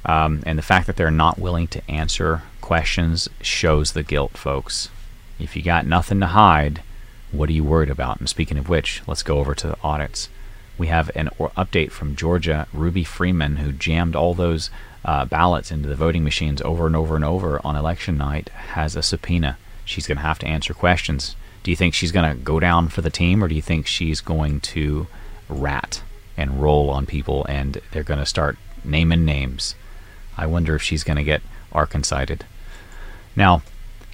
Um, 0.07 0.41
and 0.45 0.57
the 0.57 0.63
fact 0.63 0.87
that 0.87 0.95
they're 0.95 1.11
not 1.11 1.37
willing 1.37 1.67
to 1.67 1.91
answer 1.91 2.43
questions 2.61 3.29
shows 3.41 3.91
the 3.91 4.03
guilt, 4.03 4.37
folks. 4.37 4.89
If 5.37 5.55
you 5.55 5.61
got 5.61 5.85
nothing 5.85 6.19
to 6.21 6.27
hide, 6.27 6.81
what 7.31 7.49
are 7.49 7.53
you 7.53 7.63
worried 7.63 7.89
about? 7.89 8.19
And 8.19 8.29
speaking 8.29 8.57
of 8.57 8.69
which, 8.69 9.01
let's 9.05 9.21
go 9.21 9.37
over 9.37 9.53
to 9.53 9.67
the 9.67 9.77
audits 9.83 10.29
we 10.77 10.87
have 10.87 11.09
an 11.15 11.29
update 11.39 11.91
from 11.91 12.15
Georgia. 12.15 12.67
Ruby 12.71 13.03
Freeman, 13.03 13.57
who 13.57 13.71
jammed 13.71 14.15
all 14.15 14.33
those 14.33 14.69
uh, 15.03 15.25
ballots 15.25 15.71
into 15.71 15.89
the 15.89 15.95
voting 15.95 16.23
machines 16.23 16.61
over 16.61 16.85
and 16.85 16.95
over 16.95 17.15
and 17.15 17.25
over 17.25 17.59
on 17.63 17.75
election 17.75 18.17
night, 18.17 18.49
has 18.49 18.95
a 18.95 19.01
subpoena. 19.01 19.57
She's 19.85 20.07
going 20.07 20.17
to 20.17 20.23
have 20.23 20.39
to 20.39 20.47
answer 20.47 20.73
questions. 20.73 21.35
Do 21.63 21.71
you 21.71 21.77
think 21.77 21.93
she's 21.93 22.11
going 22.11 22.29
to 22.29 22.43
go 22.43 22.59
down 22.59 22.89
for 22.89 23.01
the 23.01 23.09
team, 23.09 23.43
or 23.43 23.47
do 23.47 23.55
you 23.55 23.61
think 23.61 23.87
she's 23.87 24.21
going 24.21 24.61
to 24.61 25.07
rat 25.49 26.01
and 26.35 26.61
roll 26.61 26.89
on 26.89 27.05
people 27.05 27.45
and 27.49 27.81
they're 27.91 28.03
going 28.03 28.19
to 28.19 28.25
start 28.25 28.57
naming 28.83 29.25
names? 29.25 29.75
I 30.38 30.45
wonder 30.45 30.76
if 30.76 30.82
she's 30.82 31.04
going 31.04 31.17
to 31.17 31.23
get 31.23 31.41
Arkancided. 31.73 32.41
Now, 33.36 33.62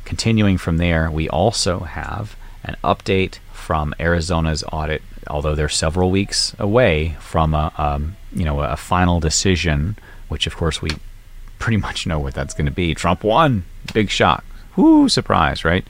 continuing 0.06 0.58
from 0.58 0.78
there, 0.78 1.12
we 1.12 1.30
also 1.30 1.80
have 1.80 2.36
an 2.64 2.78
update 2.84 3.40
from 3.52 3.94
Arizona's 4.00 4.64
audit 4.72 5.02
although 5.28 5.56
they're 5.56 5.70
several 5.70 6.12
weeks 6.12 6.56
away 6.60 7.16
from 7.20 7.54
a 7.54 7.72
um, 7.78 8.16
you 8.34 8.46
know 8.46 8.62
a 8.62 8.78
final 8.78 9.20
decision, 9.20 9.96
which 10.28 10.48
of 10.48 10.56
course 10.56 10.82
we 10.82 10.90
pretty 11.60 11.78
much 11.78 12.06
know 12.06 12.20
what 12.20 12.34
that's 12.34 12.54
going 12.54 12.66
to 12.66 12.72
be. 12.72 12.94
Trump 12.94 13.24
won, 13.24 13.64
big 13.94 14.10
shock, 14.10 14.44
whoo, 14.76 15.08
surprise, 15.08 15.64
right? 15.64 15.86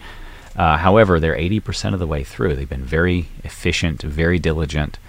Uh, 0.56 0.78
however, 0.78 1.20
they're 1.20 1.36
80% 1.36 1.94
of 1.94 2.00
the 2.00 2.06
way 2.06 2.24
through. 2.24 2.56
They've 2.56 2.70
been 2.70 2.84
very 2.84 3.30
efficient, 3.44 4.04
very 4.04 4.38
diligent, 4.38 5.00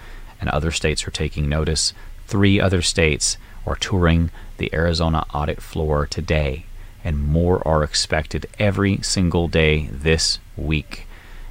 and 0.41 0.49
other 0.49 0.71
states 0.71 1.07
are 1.07 1.11
taking 1.11 1.51
notice. 1.51 1.93
Three 2.27 2.59
other 2.59 2.81
states 2.81 3.37
are 3.67 3.77
touring 3.77 4.31
the 4.59 4.75
Arizona 4.75 5.27
audit 5.33 5.63
floor 5.63 6.07
today, 6.07 6.67
and 7.03 7.19
more 7.19 7.67
are 7.67 7.83
expected 7.83 8.47
every 8.59 9.03
single 9.03 9.49
day 9.49 9.89
this 9.91 10.39
week. 10.57 11.07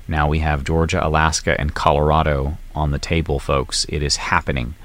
Now 0.07 0.27
we 0.27 0.39
have 0.39 0.63
Georgia, 0.63 1.05
Alaska, 1.05 1.59
and 1.59 1.73
Colorado 1.73 2.57
on 2.75 2.91
the 2.91 2.99
table, 2.99 3.39
folks. 3.39 3.85
It 3.89 4.03
is 4.03 4.17
happening. 4.17 4.75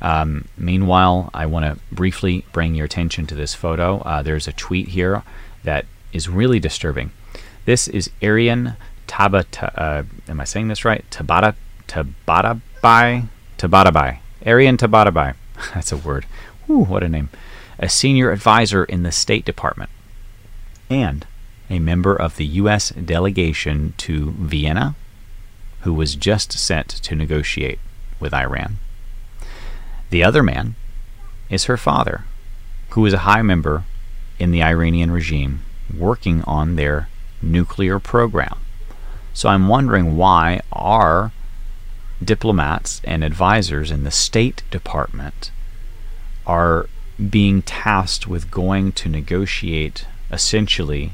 Um, 0.00 0.48
meanwhile, 0.56 1.30
I 1.32 1.46
want 1.46 1.64
to 1.64 1.80
briefly 1.94 2.44
bring 2.52 2.74
your 2.74 2.86
attention 2.86 3.26
to 3.28 3.34
this 3.34 3.54
photo. 3.54 3.98
Uh, 4.00 4.22
there's 4.22 4.48
a 4.48 4.52
tweet 4.52 4.88
here 4.88 5.22
that 5.64 5.86
is 6.12 6.28
really 6.28 6.60
disturbing. 6.60 7.10
This 7.64 7.88
is 7.88 8.10
Ariane 8.22 8.76
Tabata. 9.06 9.72
Uh, 9.76 10.02
am 10.28 10.40
I 10.40 10.44
saying 10.44 10.68
this 10.68 10.84
right? 10.84 11.04
Tabata 11.10 11.54
Tabatabai 11.88 13.28
Tabatabai. 13.58 14.18
Ariane 14.46 14.76
Tabatabai. 14.76 15.34
That's 15.74 15.92
a 15.92 15.96
word. 15.96 16.26
Ooh, 16.68 16.84
what 16.84 17.02
a 17.02 17.08
name. 17.08 17.30
A 17.78 17.88
senior 17.88 18.30
advisor 18.30 18.84
in 18.84 19.02
the 19.02 19.12
State 19.12 19.44
Department. 19.44 19.90
And 20.88 21.26
a 21.70 21.78
member 21.78 22.14
of 22.14 22.36
the 22.36 22.46
U.S. 22.46 22.90
delegation 22.90 23.94
to 23.98 24.32
Vienna, 24.32 24.94
who 25.80 25.92
was 25.92 26.14
just 26.14 26.52
sent 26.52 26.88
to 26.88 27.14
negotiate 27.14 27.78
with 28.20 28.34
Iran. 28.34 28.78
The 30.10 30.22
other 30.22 30.42
man 30.42 30.76
is 31.50 31.64
her 31.64 31.76
father, 31.76 32.24
who 32.90 33.04
is 33.06 33.12
a 33.12 33.18
high 33.18 33.42
member 33.42 33.84
in 34.38 34.50
the 34.50 34.62
Iranian 34.62 35.10
regime 35.10 35.62
working 35.96 36.42
on 36.44 36.76
their 36.76 37.08
nuclear 37.42 37.98
program. 37.98 38.58
So 39.32 39.48
I'm 39.48 39.68
wondering 39.68 40.16
why 40.16 40.60
our 40.72 41.32
diplomats 42.22 43.00
and 43.04 43.24
advisors 43.24 43.90
in 43.90 44.04
the 44.04 44.10
State 44.10 44.62
Department 44.70 45.50
are 46.46 46.88
being 47.30 47.62
tasked 47.62 48.26
with 48.26 48.50
going 48.50 48.92
to 48.92 49.08
negotiate 49.08 50.06
essentially 50.32 51.12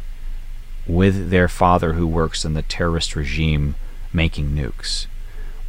with 0.86 1.30
their 1.30 1.48
father 1.48 1.92
who 1.92 2.06
works 2.06 2.44
in 2.44 2.54
the 2.54 2.62
terrorist 2.62 3.14
regime 3.14 3.74
making 4.12 4.50
nukes. 4.50 5.06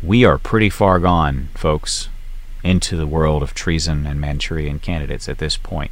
We 0.02 0.26
are 0.26 0.38
pretty 0.38 0.70
far 0.70 1.00
gone, 1.00 1.50
folks, 1.54 2.10
into 2.64 2.96
the 2.96 3.08
world 3.08 3.44
of 3.44 3.54
treason 3.54 4.06
and 4.08 4.20
Manchurian 4.20 4.80
candidates 4.80 5.30
at 5.30 5.38
this 5.38 5.58
point. 5.58 5.92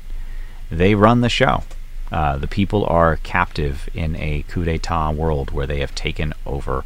They 0.71 0.95
run 0.95 1.21
the 1.21 1.29
show. 1.29 1.63
Uh, 2.11 2.37
the 2.37 2.47
people 2.47 2.85
are 2.85 3.17
captive 3.17 3.87
in 3.93 4.15
a 4.15 4.43
coup 4.47 4.65
d'etat 4.65 5.11
world 5.11 5.51
where 5.51 5.67
they 5.67 5.79
have 5.79 5.93
taken 5.93 6.33
over 6.45 6.85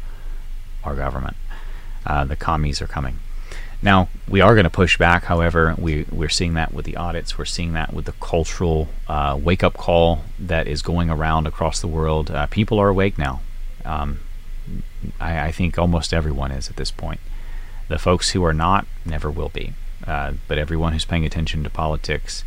our 0.82 0.94
government. 0.94 1.36
Uh, 2.04 2.24
the 2.24 2.36
commies 2.36 2.82
are 2.82 2.86
coming. 2.86 3.20
Now, 3.84 4.08
we 4.26 4.40
are 4.40 4.54
going 4.54 4.64
to 4.64 4.70
push 4.70 4.96
back, 4.96 5.24
however. 5.24 5.74
We, 5.76 6.06
we're 6.10 6.30
seeing 6.30 6.54
that 6.54 6.72
with 6.72 6.86
the 6.86 6.96
audits. 6.96 7.36
We're 7.36 7.44
seeing 7.44 7.74
that 7.74 7.92
with 7.92 8.06
the 8.06 8.12
cultural 8.12 8.88
uh, 9.06 9.38
wake 9.40 9.62
up 9.62 9.74
call 9.74 10.24
that 10.38 10.66
is 10.66 10.80
going 10.80 11.10
around 11.10 11.46
across 11.46 11.82
the 11.82 11.86
world. 11.86 12.30
Uh, 12.30 12.46
people 12.46 12.78
are 12.78 12.88
awake 12.88 13.18
now. 13.18 13.42
Um, 13.84 14.20
I, 15.20 15.48
I, 15.48 15.52
think 15.52 15.78
almost 15.78 16.14
everyone 16.14 16.50
is 16.50 16.70
at 16.70 16.76
this 16.76 16.90
point. 16.90 17.20
The 17.88 17.98
folks 17.98 18.30
who 18.30 18.42
are 18.42 18.54
not 18.54 18.86
never 19.04 19.30
will 19.30 19.50
be. 19.50 19.74
Uh, 20.06 20.32
but 20.48 20.56
everyone 20.56 20.94
who's 20.94 21.04
paying 21.04 21.26
attention 21.26 21.62
to 21.64 21.68
politics, 21.68 22.42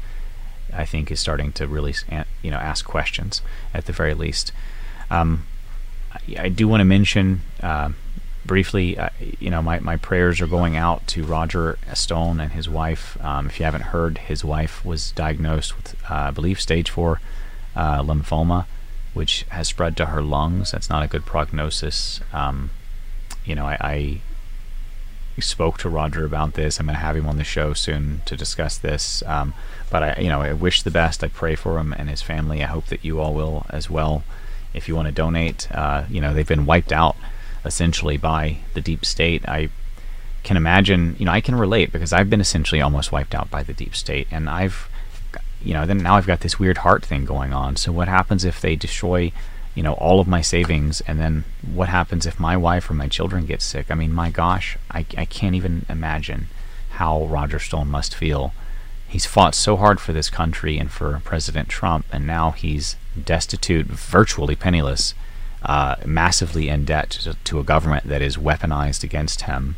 I 0.74 0.86
think, 0.86 1.12
is 1.12 1.20
starting 1.20 1.52
to 1.54 1.68
really 1.68 1.94
you 2.42 2.50
know, 2.50 2.58
ask 2.58 2.84
questions 2.84 3.44
at 3.76 3.86
the 3.86 3.94
very 3.94 4.16
least. 4.16 4.52
Um, 5.12 5.46
I, 6.12 6.46
I, 6.46 6.50
do 6.50 6.68
want 6.68 6.82
to 6.82 6.86
mention 6.86 7.42
uh, 7.62 7.92
briefly, 8.48 8.98
uh, 8.98 9.10
you 9.40 9.50
know, 9.50 9.62
my, 9.62 9.80
my 9.80 9.98
prayers 9.98 10.42
are 10.42 10.48
going 10.48 10.76
out 10.76 11.06
to 11.08 11.24
Roger 11.24 11.78
Stone 11.94 12.40
and 12.40 12.54
his 12.54 12.68
wife. 12.68 13.18
Um, 13.24 13.48
if 13.48 13.60
you 13.60 13.66
haven't 13.66 13.82
heard, 13.82 14.18
his 14.18 14.44
wife 14.44 14.84
was 14.84 15.12
diagnosed 15.12 15.76
with, 15.76 15.96
uh, 16.10 16.16
I 16.16 16.32
believe, 16.32 16.60
stage 16.60 16.90
four 16.90 17.20
uh, 17.76 18.02
lymphoma, 18.02 18.66
which 19.14 19.44
has 19.50 19.68
spread 19.68 19.96
to 19.98 20.08
her 20.08 20.22
lungs. 20.22 20.72
That's 20.72 20.90
not 20.90 21.04
a 21.04 21.08
good 21.08 21.26
prognosis. 21.26 22.22
Um, 22.34 22.72
you 23.46 23.54
know, 23.54 23.68
I, 23.68 23.78
I, 23.82 24.22
spoke 25.40 25.78
to 25.78 25.88
Roger 25.90 26.26
about 26.26 26.56
this. 26.56 26.80
I'm 26.80 26.88
going 26.88 26.96
to 26.96 27.00
have 27.00 27.16
him 27.16 27.28
on 27.28 27.38
the 27.38 27.44
show 27.44 27.74
soon 27.74 28.24
to 28.26 28.36
discuss 28.36 28.76
this. 28.76 29.22
Um, 29.28 29.54
but 29.92 30.02
I, 30.02 30.20
you 30.20 30.30
know, 30.30 30.42
I 30.42 30.54
wish 30.54 30.82
the 30.82 30.90
best. 30.90 31.24
I 31.24 31.28
pray 31.28 31.54
for 31.54 31.78
him 31.78 31.94
and 31.94 32.10
his 32.10 32.24
family. 32.24 32.64
I 32.64 32.66
hope 32.66 32.88
that 32.88 33.06
you 33.06 33.20
all 33.20 33.36
will 33.36 33.68
as 33.70 33.88
well. 33.88 34.24
If 34.74 34.88
you 34.88 34.96
want 34.96 35.08
to 35.08 35.12
donate, 35.12 35.72
uh, 35.72 36.06
you 36.10 36.22
know, 36.22 36.34
they've 36.34 36.48
been 36.48 36.66
wiped 36.66 36.92
out 36.92 37.16
essentially 37.68 38.18
by 38.18 38.58
the 38.74 38.82
deep 38.82 39.06
state. 39.06 39.48
I 39.48 39.70
can 40.44 40.58
imagine, 40.58 41.16
you 41.20 41.26
know, 41.26 41.32
I 41.32 41.42
can 41.42 41.56
relate 41.56 41.92
because 41.92 42.14
I've 42.14 42.30
been 42.30 42.42
essentially 42.42 42.82
almost 42.82 43.12
wiped 43.12 43.36
out 43.36 43.52
by 43.52 43.64
the 43.64 43.74
deep 43.74 43.96
state, 43.96 44.28
and 44.32 44.50
I've, 44.50 44.90
you 45.62 45.74
know, 45.74 45.86
then 45.86 45.98
now 45.98 46.16
I've 46.16 46.28
got 46.28 46.40
this 46.40 46.58
weird 46.58 46.80
heart 46.80 47.06
thing 47.06 47.26
going 47.26 47.54
on. 47.54 47.76
So 47.76 47.92
what 47.92 48.08
happens 48.08 48.46
if 48.46 48.62
they 48.62 48.76
destroy, 48.76 49.32
you 49.76 49.84
know, 49.84 49.94
all 49.94 50.20
of 50.20 50.28
my 50.28 50.42
savings, 50.42 51.02
and 51.02 51.20
then 51.20 51.44
what 51.62 51.90
happens 51.90 52.26
if 52.26 52.40
my 52.40 52.56
wife 52.56 52.90
or 52.90 52.94
my 52.94 53.08
children 53.08 53.46
get 53.46 53.62
sick? 53.62 53.92
I 53.92 53.96
mean, 53.96 54.14
my 54.14 54.30
gosh, 54.30 54.78
I, 54.90 55.06
I 55.18 55.26
can't 55.26 55.56
even 55.56 55.86
imagine 55.90 56.48
how 56.92 57.26
Roger 57.26 57.60
Stone 57.60 57.90
must 57.90 58.16
feel. 58.16 58.54
He's 59.08 59.26
fought 59.26 59.56
so 59.56 59.76
hard 59.76 60.00
for 60.00 60.14
this 60.14 60.30
country 60.30 60.78
and 60.78 60.92
for 60.92 61.22
President 61.24 61.70
Trump, 61.70 62.06
and 62.12 62.26
now 62.26 62.52
he's 62.52 62.96
destitute, 63.22 63.88
virtually 63.88 64.56
penniless 64.56 65.14
uh, 65.68 65.98
massively 66.06 66.70
in 66.70 66.86
debt 66.86 67.10
to, 67.12 67.34
to, 67.44 67.60
a 67.60 67.64
government 67.64 68.08
that 68.08 68.22
is 68.22 68.38
weaponized 68.38 69.04
against 69.04 69.42
him. 69.42 69.76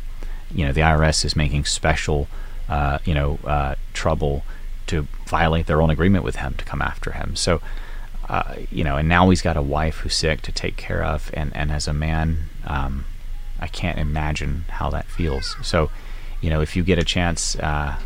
You 0.54 0.64
know, 0.66 0.72
the 0.72 0.82
IRS 0.82 1.24
is 1.24 1.34
making 1.34 1.64
special, 1.64 2.28
uh, 2.68 3.00
you 3.04 3.12
know, 3.12 3.40
uh, 3.44 3.74
trouble 3.92 4.44
to 4.86 5.08
violate 5.26 5.66
their 5.66 5.82
own 5.82 5.90
agreement 5.90 6.24
with 6.24 6.36
him 6.36 6.54
to 6.54 6.64
come 6.64 6.80
after 6.80 7.10
him. 7.12 7.34
So, 7.34 7.60
uh, 8.28 8.54
you 8.70 8.84
know, 8.84 8.96
and 8.96 9.08
now 9.08 9.28
he's 9.30 9.42
got 9.42 9.56
a 9.56 9.62
wife 9.62 9.98
who's 9.98 10.14
sick 10.14 10.42
to 10.42 10.52
take 10.52 10.76
care 10.76 11.02
of, 11.02 11.30
and 11.34 11.54
and 11.56 11.72
as 11.72 11.88
a 11.88 11.92
man, 11.92 12.48
um, 12.64 13.04
I 13.58 13.66
can't 13.66 13.98
imagine 13.98 14.66
how 14.68 14.90
that 14.90 15.06
feels. 15.06 15.56
So, 15.62 15.90
you 16.40 16.50
know, 16.50 16.60
if 16.60 16.76
you 16.76 16.84
get 16.84 17.00
a 17.00 17.04
chance, 17.04 17.56
uh, 17.58 17.96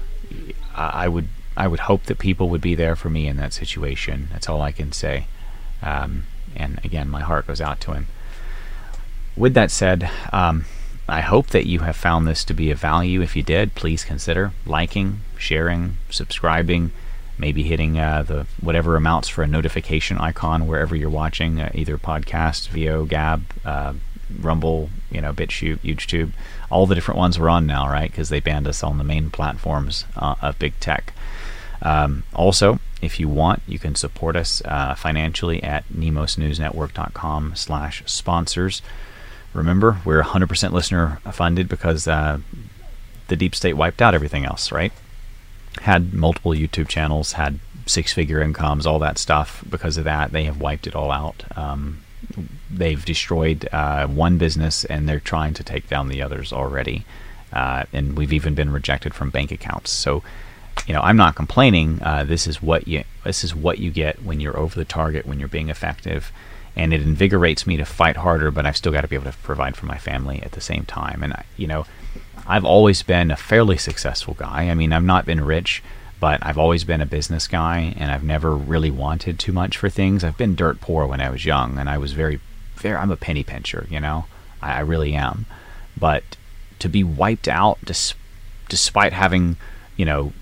I 0.75 1.09
would 1.09 1.29
I 1.57 1.68
would 1.68 1.81
hope 1.81 2.05
that 2.05 2.18
people 2.18 2.49
would 2.49 2.62
be 2.62 2.75
there 2.75 2.97
for 2.97 3.11
me 3.11 3.29
in 3.29 3.37
that 3.37 3.53
situation. 3.53 4.29
That's 4.33 4.49
all 4.49 4.62
I 4.62 4.73
can 4.73 4.92
say. 4.92 5.27
Um, 5.83 6.25
and 6.57 6.81
again, 6.85 7.09
my 7.09 7.21
heart 7.21 7.47
goes 7.47 7.61
out 7.61 7.81
to 7.83 7.93
him. 7.93 8.07
With 9.37 9.55
that 9.55 9.71
said, 9.71 10.11
um, 10.33 10.65
I 11.09 11.21
hope 11.21 11.49
that 11.49 11.67
you 11.67 11.81
have 11.81 11.97
found 11.97 12.27
this 12.27 12.45
to 12.45 12.55
be 12.55 12.71
of 12.71 12.79
value. 12.79 13.21
If 13.21 13.37
you 13.37 13.43
did, 13.43 13.75
please 13.75 14.05
consider 14.05 14.53
liking, 14.65 15.21
sharing, 15.37 15.97
subscribing, 16.09 16.93
maybe 17.37 17.65
hitting 17.65 17.99
uh, 17.99 18.23
the 18.23 18.47
whatever 18.61 18.97
amounts 18.97 19.29
for 19.29 19.43
a 19.43 19.47
notification 19.47 20.19
icon 20.19 20.67
wherever 20.67 20.95
you're 20.97 21.11
watching, 21.11 21.61
uh, 21.61 21.71
either 21.75 21.99
podcast, 21.99 22.69
VO, 22.69 23.05
Gab, 23.05 23.45
uh, 23.65 23.95
Rumble, 24.41 24.89
you 25.11 25.21
know, 25.21 25.33
BitChute, 25.33 25.81
YouTube, 25.81 26.31
all 26.71 26.87
the 26.87 26.95
different 26.95 27.19
ones 27.19 27.39
we're 27.39 27.51
on 27.51 27.67
now, 27.67 27.89
right? 27.89 28.11
Because 28.11 28.31
they 28.31 28.41
banned 28.41 28.67
us 28.67 28.83
on 28.83 28.99
the 28.99 29.05
main 29.05 29.31
platforms 29.31 30.07
uh, 30.17 30.37
of 30.41 30.59
big 30.59 30.79
tech. 30.81 31.13
Um, 31.83 32.23
also, 32.35 32.79
if 33.05 33.21
you 33.21 33.29
want, 33.29 33.62
you 33.67 33.79
can 33.79 33.95
support 33.95 34.37
us 34.37 34.62
uh, 34.64 34.95
financially 34.95 35.62
at 35.62 35.88
nemosnewsnetwork.com 35.88 37.55
slash 37.57 38.03
sponsors. 38.07 38.83
Remember, 39.53 39.99
we're 40.05 40.23
100% 40.23 40.73
listener 40.73 41.21
funded 41.33 41.69
because 41.69 42.09
uh, 42.09 42.38
the 43.29 43.37
deep 43.37 43.55
state 43.55 43.75
wiped 43.75 44.03
out 44.03 44.14
everything 44.14 44.45
else, 44.45 44.73
right? 44.73 44.93
Had 45.83 46.12
multiple 46.12 46.53
YouTube 46.53 46.88
channels, 46.88 47.33
had 47.33 47.61
six-figure 47.87 48.40
incomes, 48.40 48.87
all 48.87 48.99
that 49.01 49.19
stuff. 49.19 49.64
Because 49.69 49.97
of 49.97 50.05
that, 50.05 50.33
they 50.33 50.45
have 50.45 50.61
wiped 50.61 50.87
it 50.87 50.97
all 50.97 51.11
out. 51.11 51.45
Um, 51.57 52.03
they've 52.71 53.05
destroyed 53.05 53.69
uh, 53.73 54.07
one 54.07 54.38
business 54.38 54.85
and 54.85 55.09
they're 55.09 55.21
trying 55.21 55.55
to 55.55 55.64
take 55.64 55.88
down 55.88 56.09
the 56.09 56.23
others 56.23 56.53
already. 56.53 57.05
Uh, 57.53 57.85
and 57.93 58.17
we've 58.17 58.33
even 58.33 58.55
been 58.55 58.73
rejected 58.73 59.14
from 59.14 59.31
bank 59.31 59.53
accounts. 59.53 59.90
So 59.90 60.23
you 60.87 60.95
know, 60.95 61.01
I'm 61.01 61.17
not 61.17 61.35
complaining. 61.35 62.01
Uh, 62.03 62.25
this 62.25 62.47
is 62.47 62.63
what 62.63 62.87
you 62.87 63.05
this 63.25 63.45
is 63.45 63.55
what 63.55 63.79
you 63.79 63.91
get 63.91 64.23
when 64.23 64.41
you're 64.41 64.59
over 64.59 64.75
the 64.75 64.85
target, 64.85 65.27
when 65.27 65.39
you're 65.39 65.49
being 65.49 65.71
effective, 65.71 66.31
and 66.77 66.93
it 66.93 67.03
invigorates 67.03 67.67
me 67.67 67.77
to 67.77 67.85
fight 67.85 68.17
harder. 68.17 68.51
But 68.51 68.67
I've 68.67 68.77
still 68.77 68.93
got 68.93 69.01
to 69.01 69.09
be 69.09 69.17
able 69.17 69.31
to 69.31 69.39
provide 69.39 69.77
for 69.77 69.87
my 69.87 69.99
family 69.99 70.43
at 70.43 70.53
the 70.53 70.61
same 70.61 70.85
time. 70.85 71.23
And 71.23 71.33
I, 71.33 71.45
you 71.57 71.67
know, 71.67 71.87
I've 72.47 72.65
always 72.65 73.03
been 73.03 73.31
a 73.31 73.37
fairly 73.37 73.79
successful 73.79 74.35
guy. 74.35 74.69
I 74.69 74.75
mean, 74.75 74.93
I've 74.93 75.05
not 75.05 75.25
been 75.25 75.45
rich, 75.45 75.83
but 76.21 76.39
I've 76.43 76.59
always 76.59 76.85
been 76.85 77.01
a 77.01 77.07
business 77.07 77.47
guy, 77.47 77.95
and 77.97 78.11
I've 78.11 78.25
never 78.25 78.55
really 78.55 78.91
wanted 78.91 79.39
too 79.39 79.53
much 79.53 79.79
for 79.79 79.89
things. 79.89 80.23
I've 80.23 80.37
been 80.37 80.55
dirt 80.55 80.81
poor 80.81 81.07
when 81.07 81.21
I 81.21 81.31
was 81.31 81.47
young, 81.47 81.79
and 81.79 81.89
I 81.89 81.99
was 81.99 82.13
very, 82.13 82.41
very. 82.77 82.97
I'm 82.97 83.11
a 83.11 83.17
penny 83.17 83.45
pincher, 83.45 83.87
you 83.91 84.01
know. 84.01 84.27
I, 84.61 84.75
I 84.75 84.81
really 84.81 85.15
am. 85.15 85.47
But 85.97 86.25
to 86.81 86.89
be 86.89 87.03
wiped 87.03 87.49
out, 87.49 87.79
dis- 87.85 88.15
despite 88.69 89.13
having, 89.15 89.57
you 89.97 90.05
know, 90.05 90.33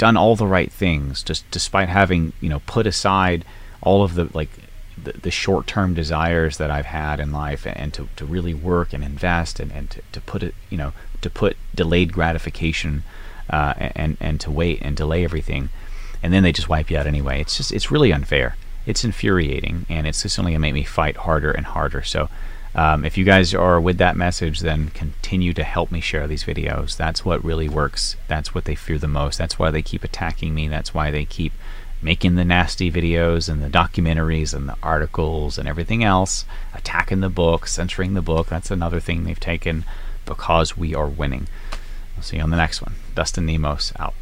done 0.00 0.16
all 0.16 0.34
the 0.34 0.46
right 0.46 0.72
things, 0.72 1.22
just 1.22 1.48
despite 1.50 1.90
having 1.90 2.32
you 2.40 2.48
know 2.48 2.60
put 2.60 2.86
aside 2.86 3.44
all 3.82 4.02
of 4.02 4.14
the 4.14 4.30
like 4.32 4.48
the, 4.96 5.12
the 5.12 5.30
short 5.30 5.66
term 5.66 5.92
desires 5.92 6.56
that 6.56 6.70
I've 6.70 6.86
had 6.86 7.20
in 7.20 7.32
life, 7.32 7.66
and, 7.66 7.92
to, 7.92 8.08
to 8.16 8.24
really 8.24 8.54
work 8.54 8.94
and 8.94 9.04
invest, 9.04 9.60
and, 9.60 9.70
and 9.70 9.90
to, 9.90 10.00
to 10.12 10.20
put 10.22 10.42
it 10.42 10.54
you 10.70 10.78
know 10.78 10.94
to 11.20 11.28
put 11.28 11.58
delayed 11.74 12.14
gratification, 12.14 13.02
uh, 13.50 13.74
and 13.76 14.16
and 14.20 14.40
to 14.40 14.50
wait 14.50 14.78
and 14.80 14.96
delay 14.96 15.22
everything, 15.22 15.68
and 16.22 16.32
then 16.32 16.42
they 16.42 16.52
just 16.52 16.70
wipe 16.70 16.90
you 16.90 16.96
out 16.96 17.06
anyway. 17.06 17.38
It's 17.38 17.58
just 17.58 17.70
it's 17.70 17.90
really 17.90 18.10
unfair. 18.10 18.56
It's 18.86 19.04
infuriating, 19.04 19.84
and 19.90 20.06
it's 20.06 20.22
just 20.22 20.38
only 20.38 20.52
gonna 20.52 20.60
make 20.60 20.72
me 20.72 20.84
fight 20.84 21.18
harder 21.18 21.50
and 21.50 21.66
harder. 21.66 22.02
So 22.02 22.30
um, 22.74 23.04
if 23.04 23.18
you 23.18 23.24
guys 23.24 23.52
are 23.52 23.80
with 23.80 23.98
that 23.98 24.16
message, 24.16 24.60
then 24.60 24.90
continue 24.90 25.52
to 25.54 25.64
help 25.64 25.90
me 25.90 26.00
share 26.00 26.28
these 26.28 26.44
videos. 26.44 26.96
That's 26.96 27.24
what 27.24 27.44
really 27.44 27.68
works. 27.68 28.16
That's 28.28 28.54
what 28.54 28.64
they 28.64 28.74
fear 28.74 28.98
the 28.98 29.08
most. 29.08 29.38
That's 29.38 29.58
why 29.58 29.70
they 29.70 29.82
keep 29.82 30.04
attacking 30.04 30.54
me. 30.54 30.68
That's 30.68 30.94
why 30.94 31.10
they 31.10 31.24
keep 31.24 31.52
making 32.02 32.36
the 32.36 32.44
nasty 32.44 32.90
videos 32.90 33.48
and 33.48 33.62
the 33.62 33.68
documentaries 33.68 34.54
and 34.54 34.68
the 34.68 34.76
articles 34.82 35.58
and 35.58 35.68
everything 35.68 36.02
else, 36.02 36.44
attacking 36.72 37.20
the 37.20 37.28
book, 37.28 37.66
censoring 37.66 38.14
the 38.14 38.22
book. 38.22 38.48
That's 38.48 38.70
another 38.70 39.00
thing 39.00 39.24
they've 39.24 39.38
taken 39.38 39.84
because 40.24 40.76
we 40.76 40.94
are 40.94 41.08
winning. 41.08 41.48
I'll 42.16 42.22
see 42.22 42.36
you 42.36 42.42
on 42.42 42.50
the 42.50 42.56
next 42.56 42.80
one. 42.80 42.94
Dustin 43.14 43.46
Nemos 43.46 43.92
out. 43.98 44.14